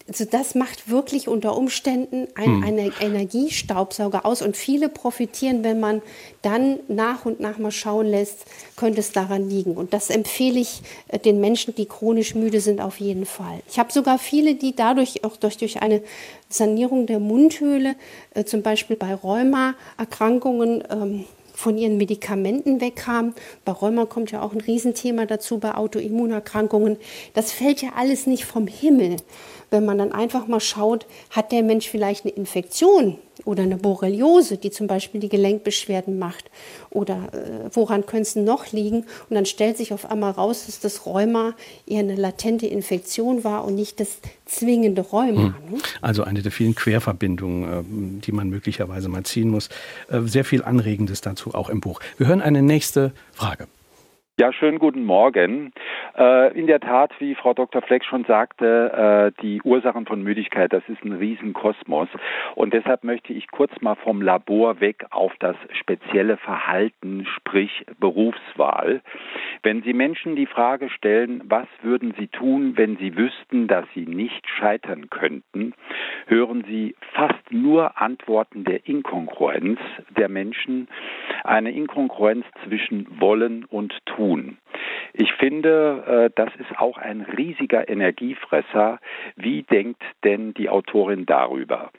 [0.09, 2.65] also das macht wirklich unter Umständen ein, hm.
[2.65, 4.43] einen Energiestaubsauger aus.
[4.43, 6.03] Und viele profitieren, wenn man
[6.43, 9.77] dann nach und nach mal schauen lässt, könnte es daran liegen.
[9.77, 13.61] Und das empfehle ich äh, den Menschen, die chronisch müde sind, auf jeden Fall.
[13.69, 16.03] Ich habe sogar viele, die dadurch auch durch, durch eine
[16.49, 17.95] Sanierung der Mundhöhle,
[18.35, 21.25] äh, zum Beispiel bei Rheuma-Erkrankungen, ähm,
[21.59, 23.35] von ihren Medikamenten wegkamen.
[23.65, 26.99] Bei Rheuma kommt ja auch ein Riesenthema dazu, bei Autoimmunerkrankungen.
[27.35, 29.17] Das fällt ja alles nicht vom Himmel.
[29.71, 34.57] Wenn man dann einfach mal schaut, hat der Mensch vielleicht eine Infektion oder eine Borreliose,
[34.57, 36.51] die zum Beispiel die Gelenkbeschwerden macht?
[36.91, 39.05] Oder äh, woran könnte es noch liegen?
[39.29, 41.55] Und dann stellt sich auf einmal raus, dass das Rheuma
[41.87, 45.43] eher eine latente Infektion war und nicht das zwingende Rheuma.
[45.43, 45.55] Hm.
[45.71, 45.79] Ne?
[46.01, 49.69] Also eine der vielen Querverbindungen, äh, die man möglicherweise mal ziehen muss.
[50.09, 52.01] Äh, sehr viel Anregendes dazu auch im Buch.
[52.17, 53.69] Wir hören eine nächste Frage.
[54.41, 55.73] Ja, schönen guten Morgen.
[56.17, 57.83] Äh, in der Tat, wie Frau Dr.
[57.83, 62.09] Fleck schon sagte, äh, die Ursachen von Müdigkeit, das ist ein Riesenkosmos.
[62.55, 69.01] Und deshalb möchte ich kurz mal vom Labor weg auf das spezielle Verhalten, sprich Berufswahl.
[69.65, 74.07] Wenn Sie Menschen die Frage stellen, was würden Sie tun, wenn Sie wüssten, dass Sie
[74.07, 75.75] nicht scheitern könnten,
[76.27, 79.81] hören Sie fast nur Antworten der Inkongruenz
[80.17, 80.87] der Menschen,
[81.43, 84.59] eine Inkongruenz zwischen wollen und tun tun.
[85.13, 89.01] Ich finde, äh, das ist auch ein riesiger Energiefresser.
[89.37, 91.91] Wie denkt denn die Autorin darüber?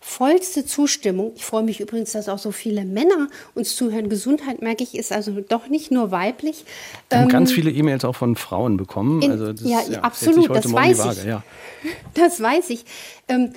[0.00, 1.32] vollste Zustimmung.
[1.36, 4.08] Ich freue mich übrigens, dass auch so viele Männer uns zuhören.
[4.08, 6.64] Gesundheit, merke ich, ist also doch nicht nur weiblich.
[7.10, 9.20] Wir haben ähm, ganz viele E-Mails auch von Frauen bekommen.
[9.20, 11.24] In, also das, ja, ja, absolut, das weiß ich.
[11.24, 11.42] Ja.
[12.14, 12.84] Das weiß ich.
[13.28, 13.52] Ähm,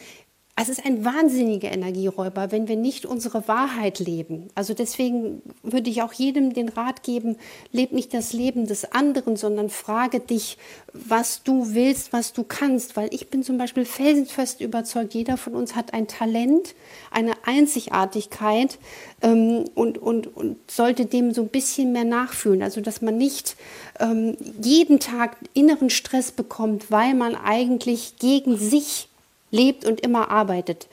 [0.56, 4.50] es ist ein wahnsinniger Energieräuber, wenn wir nicht unsere Wahrheit leben.
[4.54, 7.38] Also deswegen würde ich auch jedem den Rat geben,
[7.72, 10.58] leb nicht das Leben des anderen, sondern frage dich,
[10.94, 12.98] was du willst, was du kannst.
[12.98, 16.76] Weil ich bin zum Beispiel felsenfest überzeugt, jeder von uns hat ein Talent,
[17.12, 18.78] eine Einzigartigkeit
[19.22, 22.62] ähm, und, und, und sollte dem so ein bisschen mehr nachfühlen.
[22.62, 23.56] Also dass man nicht
[24.00, 29.08] ähm, jeden Tag inneren Stress bekommt, weil man eigentlich gegen sich
[29.52, 30.88] lebt und immer arbeitet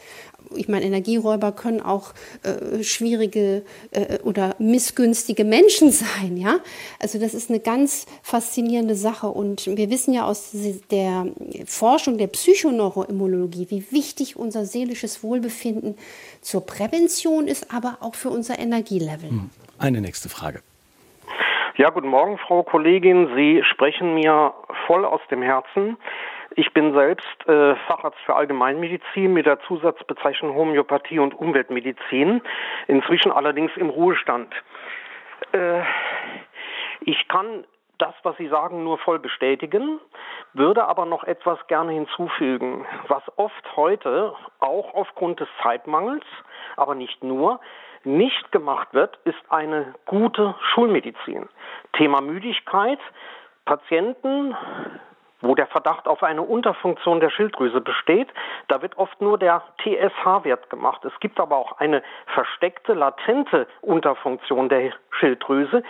[0.55, 6.59] ich meine, Energieräuber können auch äh, schwierige äh, oder missgünstige Menschen sein, ja.
[7.01, 10.55] Also das ist eine ganz faszinierende Sache und wir wissen ja aus
[10.91, 11.27] der
[11.67, 15.97] Forschung der Psychoneuroimmunologie, wie wichtig unser seelisches Wohlbefinden
[16.41, 19.31] zur Prävention ist, aber auch für unser Energielevel.
[19.31, 19.51] Hm.
[19.79, 20.61] Eine nächste Frage.
[21.77, 23.29] Ja, guten Morgen, Frau Kollegin.
[23.37, 24.53] Sie sprechen mir
[24.89, 25.97] voll aus dem Herzen.
[26.57, 32.41] Ich bin selbst äh, Facharzt für Allgemeinmedizin mit der Zusatzbezeichnung Homöopathie und Umweltmedizin,
[32.87, 34.55] inzwischen allerdings im Ruhestand.
[35.53, 35.83] Äh,
[37.01, 37.65] ich kann
[37.99, 40.01] das, was Sie sagen, nur voll bestätigen,
[40.53, 46.25] würde aber noch etwas gerne hinzufügen, was oft heute, auch aufgrund des Zeitmangels,
[46.77, 47.61] aber nicht nur,
[48.05, 51.49] nicht gemacht wird, ist eine gute Schulmedizin.
[51.93, 53.01] Thema Müdigkeit.
[53.65, 54.57] Patienten
[55.41, 58.29] wo der Verdacht auf eine Unterfunktion der Schilddrüse besteht.
[58.69, 61.05] Da wird oft nur der TSH-Wert gemacht.
[61.05, 62.03] Es gibt aber auch eine
[62.35, 65.83] versteckte, latente Unterfunktion der Schilddrüse.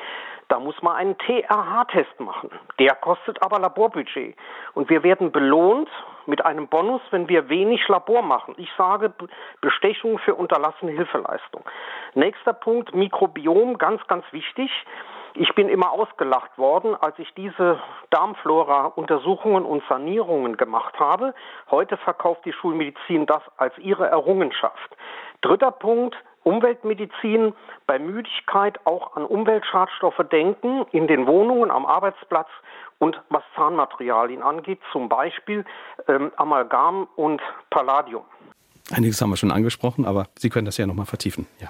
[0.48, 2.50] Da muss man einen TRH-Test machen.
[2.78, 4.34] Der kostet aber Laborbudget.
[4.72, 5.90] Und wir werden belohnt
[6.24, 8.54] mit einem Bonus, wenn wir wenig Labor machen.
[8.56, 9.12] Ich sage
[9.60, 11.64] Bestechung für unterlassene Hilfeleistung.
[12.14, 14.70] Nächster Punkt, Mikrobiom, ganz, ganz wichtig.
[15.40, 17.78] Ich bin immer ausgelacht worden, als ich diese
[18.10, 21.32] Darmflora-Untersuchungen und Sanierungen gemacht habe.
[21.70, 24.96] Heute verkauft die Schulmedizin das als ihre Errungenschaft.
[25.40, 27.54] Dritter Punkt, Umweltmedizin,
[27.86, 32.48] bei Müdigkeit auch an Umweltschadstoffe denken, in den Wohnungen, am Arbeitsplatz
[32.98, 35.64] und was Zahnmaterialien angeht, zum Beispiel
[36.08, 38.24] ähm, Amalgam und Palladium.
[38.90, 41.46] Einiges haben wir schon angesprochen, aber Sie können das ja nochmal vertiefen.
[41.60, 41.68] Ja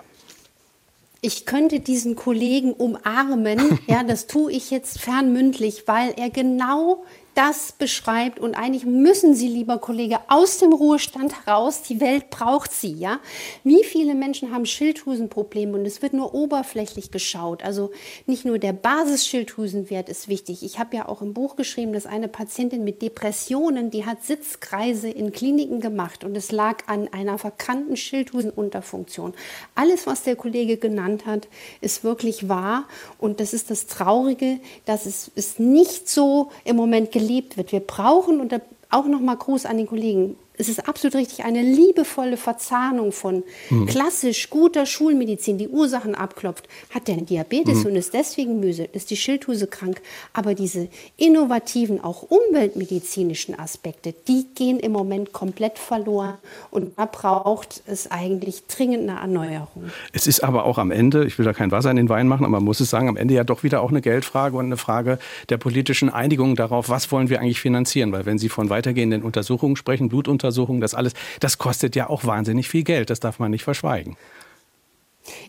[1.20, 3.78] ich könnte diesen Kollegen umarmen.
[3.88, 7.04] Ja, das tue ich jetzt fernmündlich, weil er genau
[7.38, 12.72] das beschreibt und eigentlich müssen Sie, lieber Kollege, aus dem Ruhestand heraus, die Welt braucht
[12.72, 13.20] Sie, ja?
[13.62, 17.62] Wie viele Menschen haben Schilddrüsenprobleme und es wird nur oberflächlich geschaut.
[17.62, 17.92] Also
[18.26, 20.64] nicht nur der Basisschilddrüsenwert ist wichtig.
[20.64, 25.08] Ich habe ja auch im Buch geschrieben, dass eine Patientin mit Depressionen, die hat Sitzkreise
[25.08, 29.32] in Kliniken gemacht und es lag an einer verkannten Schilddrüsenunterfunktion.
[29.76, 31.46] Alles, was der Kollege genannt hat,
[31.80, 37.12] ist wirklich wahr und das ist das Traurige, dass es ist nicht so im Moment
[37.12, 37.72] gelingt gelebt wird.
[37.72, 38.60] Wir brauchen, und
[38.90, 43.86] auch nochmal Gruß an den Kollegen, es ist absolut richtig, eine liebevolle Verzahnung von mhm.
[43.86, 46.68] klassisch guter Schulmedizin, die Ursachen abklopft.
[46.90, 47.86] Hat der Diabetes mhm.
[47.86, 50.00] und ist deswegen müde, ist die Schilddrüse krank.
[50.32, 56.34] Aber diese innovativen, auch umweltmedizinischen Aspekte, die gehen im Moment komplett verloren.
[56.72, 59.90] Und da braucht es eigentlich dringend eine Erneuerung.
[60.12, 62.44] Es ist aber auch am Ende, ich will da kein Wasser in den Wein machen,
[62.44, 64.76] aber man muss es sagen, am Ende ja doch wieder auch eine Geldfrage und eine
[64.76, 68.10] Frage der politischen Einigung darauf, was wollen wir eigentlich finanzieren.
[68.10, 72.24] Weil wenn Sie von weitergehenden Untersuchungen sprechen, Blutuntersuchungen, Untersuchungen, das alles, das kostet ja auch
[72.24, 73.10] wahnsinnig viel Geld.
[73.10, 74.16] Das darf man nicht verschweigen.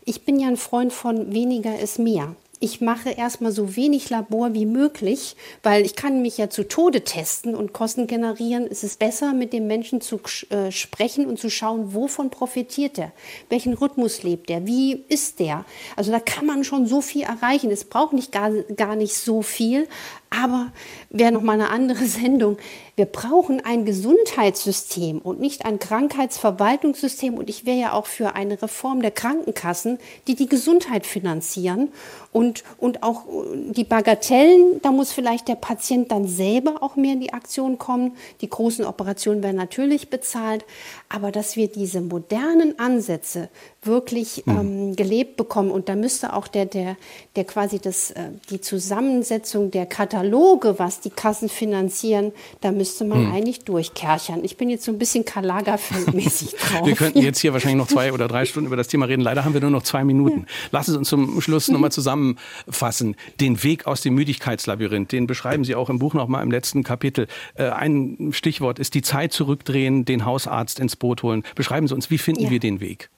[0.03, 4.53] Ich bin ja ein Freund von weniger ist mehr ich mache erstmal so wenig Labor
[4.53, 8.67] wie möglich, weil ich kann mich ja zu Tode testen und Kosten generieren.
[8.69, 10.19] Es ist besser, mit dem Menschen zu
[10.49, 13.13] äh, sprechen und zu schauen, wovon profitiert er,
[13.49, 15.63] welchen Rhythmus lebt er, wie ist der.
[15.95, 17.71] Also da kann man schon so viel erreichen.
[17.71, 19.87] Es braucht nicht gar, gar nicht so viel,
[20.29, 20.71] aber
[21.09, 22.57] wäre noch mal eine andere Sendung.
[22.95, 27.35] Wir brauchen ein Gesundheitssystem und nicht ein Krankheitsverwaltungssystem.
[27.35, 31.93] Und ich wäre ja auch für eine Reform der Krankenkassen, die die Gesundheit finanzieren
[32.33, 33.23] und, und auch
[33.53, 34.81] die Bagatellen.
[34.81, 38.17] Da muss vielleicht der Patient dann selber auch mehr in die Aktion kommen.
[38.41, 40.65] Die großen Operationen werden natürlich bezahlt.
[41.07, 43.49] Aber dass wir diese modernen Ansätze
[43.81, 44.57] wirklich mhm.
[44.57, 45.71] ähm, gelebt bekommen.
[45.71, 46.97] Und da müsste auch der, der,
[47.35, 49.85] der quasi das, äh, die Zusammensetzung der
[50.19, 53.33] Kataloge, was die Kassen finanzieren, da müsste man mhm.
[53.33, 54.43] eigentlich durchkerchern.
[54.43, 56.85] Ich bin jetzt so ein bisschen Karl Lagerfeld-mäßig drauf.
[56.85, 59.21] Wir könnten jetzt hier wahrscheinlich noch zwei oder drei Stunden über das Thema reden.
[59.21, 60.41] Leider haben wir nur noch zwei Minuten.
[60.41, 60.45] Ja.
[60.71, 63.15] Lassen Sie uns zum Schluss nochmal zusammenfassen.
[63.39, 67.27] Den Weg aus dem Müdigkeitslabyrinth, den beschreiben Sie auch im Buch nochmal im letzten Kapitel.
[67.55, 71.43] Äh, ein Stichwort ist die Zeit zurückdrehen, den Hausarzt ins Boot holen.
[71.55, 72.49] Beschreiben Sie uns, wie finden ja.
[72.49, 73.09] wir den Weg?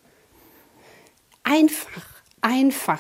[1.44, 2.06] Einfach,
[2.42, 3.00] einfach.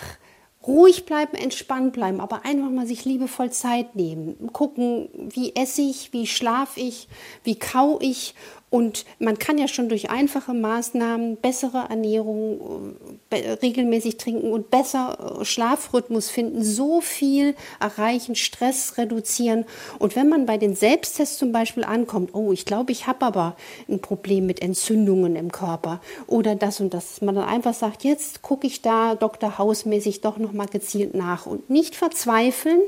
[0.66, 4.51] Ruhig bleiben, entspannt bleiben, aber einfach mal sich liebevoll Zeit nehmen.
[4.53, 7.07] Gucken, wie esse ich, wie schlafe ich,
[7.43, 8.36] wie kau ich
[8.72, 12.96] und man kann ja schon durch einfache Maßnahmen bessere Ernährung,
[13.30, 19.66] äh, regelmäßig trinken und besser äh, Schlafrhythmus finden, so viel erreichen, Stress reduzieren.
[20.00, 23.58] Und wenn man bei den Selbsttests zum Beispiel ankommt, oh, ich glaube, ich habe aber
[23.90, 28.42] ein Problem mit Entzündungen im Körper oder das und das, man dann einfach sagt, jetzt
[28.42, 29.58] gucke ich da Dr.
[29.58, 32.80] Hausmäßig doch noch mal gezielt nach und nicht verzweifeln,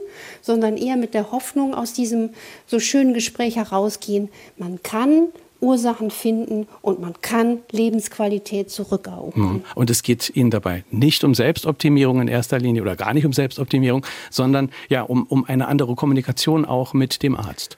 [0.42, 2.30] sondern eher mit der Hoffnung aus diesem
[2.68, 5.28] so schönen Gespräch herausgehen, man kann
[5.64, 9.54] Ursachen finden und man kann Lebensqualität zurückerobern.
[9.54, 9.64] Mhm.
[9.76, 13.34] Und es geht Ihnen dabei nicht um Selbstoptimierung in erster Linie oder gar nicht um
[13.34, 17.78] Selbstoptimierung, sondern ja um, um eine andere Kommunikation auch mit dem Arzt.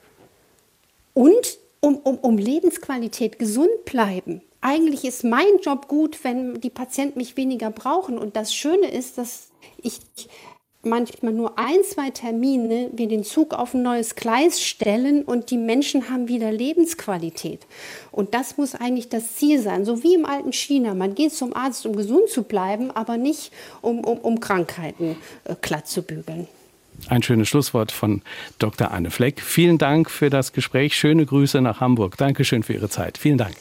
[1.14, 4.42] Und um, um, um Lebensqualität, gesund bleiben.
[4.60, 8.18] Eigentlich ist mein Job gut, wenn die Patienten mich weniger brauchen.
[8.18, 10.00] Und das Schöne ist, dass ich
[10.86, 15.58] manchmal nur ein, zwei Termine wir den Zug auf ein neues Gleis stellen und die
[15.58, 17.60] Menschen haben wieder Lebensqualität.
[18.12, 19.84] Und das muss eigentlich das Ziel sein.
[19.84, 20.94] So wie im alten China.
[20.94, 25.54] Man geht zum Arzt, um gesund zu bleiben, aber nicht, um, um, um Krankheiten äh,
[25.60, 26.48] glatt zu bügeln.
[27.08, 28.22] Ein schönes Schlusswort von
[28.58, 28.90] Dr.
[28.90, 29.42] Anne Fleck.
[29.42, 30.96] Vielen Dank für das Gespräch.
[30.96, 32.16] Schöne Grüße nach Hamburg.
[32.16, 33.18] Dankeschön für Ihre Zeit.
[33.18, 33.54] Vielen Dank.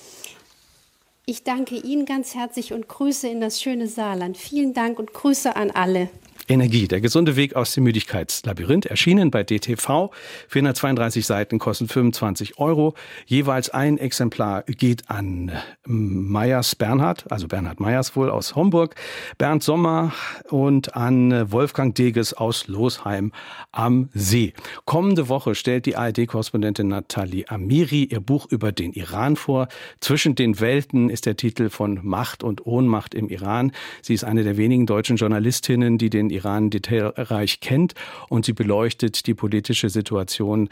[1.27, 4.37] Ich danke Ihnen ganz herzlich und Grüße in das schöne Saarland.
[4.37, 6.09] Vielen Dank und Grüße an alle.
[6.47, 10.11] Energie, der gesunde Weg aus dem Müdigkeitslabyrinth, erschienen bei DTV.
[10.47, 12.93] 432 Seiten kosten 25 Euro.
[13.25, 15.51] Jeweils ein Exemplar geht an
[15.85, 18.95] Meyers Bernhard, also Bernhard Meyers wohl aus Homburg,
[19.37, 20.13] Bernd Sommer
[20.49, 23.31] und an Wolfgang Deges aus Losheim
[23.71, 24.53] am See.
[24.85, 29.67] Kommende Woche stellt die ARD-Korrespondentin Nathalie Amiri ihr Buch über den Iran vor.
[29.99, 33.71] Zwischen den Welten ist der Titel von Macht und Ohnmacht im Iran.
[34.01, 37.93] Sie ist eine der wenigen deutschen Journalistinnen, die den Iran detailreich kennt
[38.29, 40.69] und sie beleuchtet die politische Situation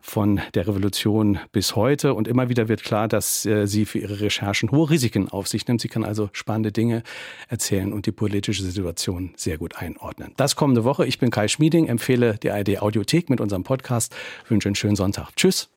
[0.00, 2.14] von der Revolution bis heute.
[2.14, 5.66] Und immer wieder wird klar, dass äh, sie für ihre Recherchen hohe Risiken auf sich
[5.68, 5.80] nimmt.
[5.80, 7.02] Sie kann also spannende Dinge
[7.48, 10.32] erzählen und die politische Situation sehr gut einordnen.
[10.36, 11.06] Das kommende Woche.
[11.06, 14.14] Ich bin Kai Schmieding, empfehle die ARD Audiothek mit unserem Podcast.
[14.48, 15.36] wünsche einen schönen Sonntag.
[15.36, 15.68] Tschüss.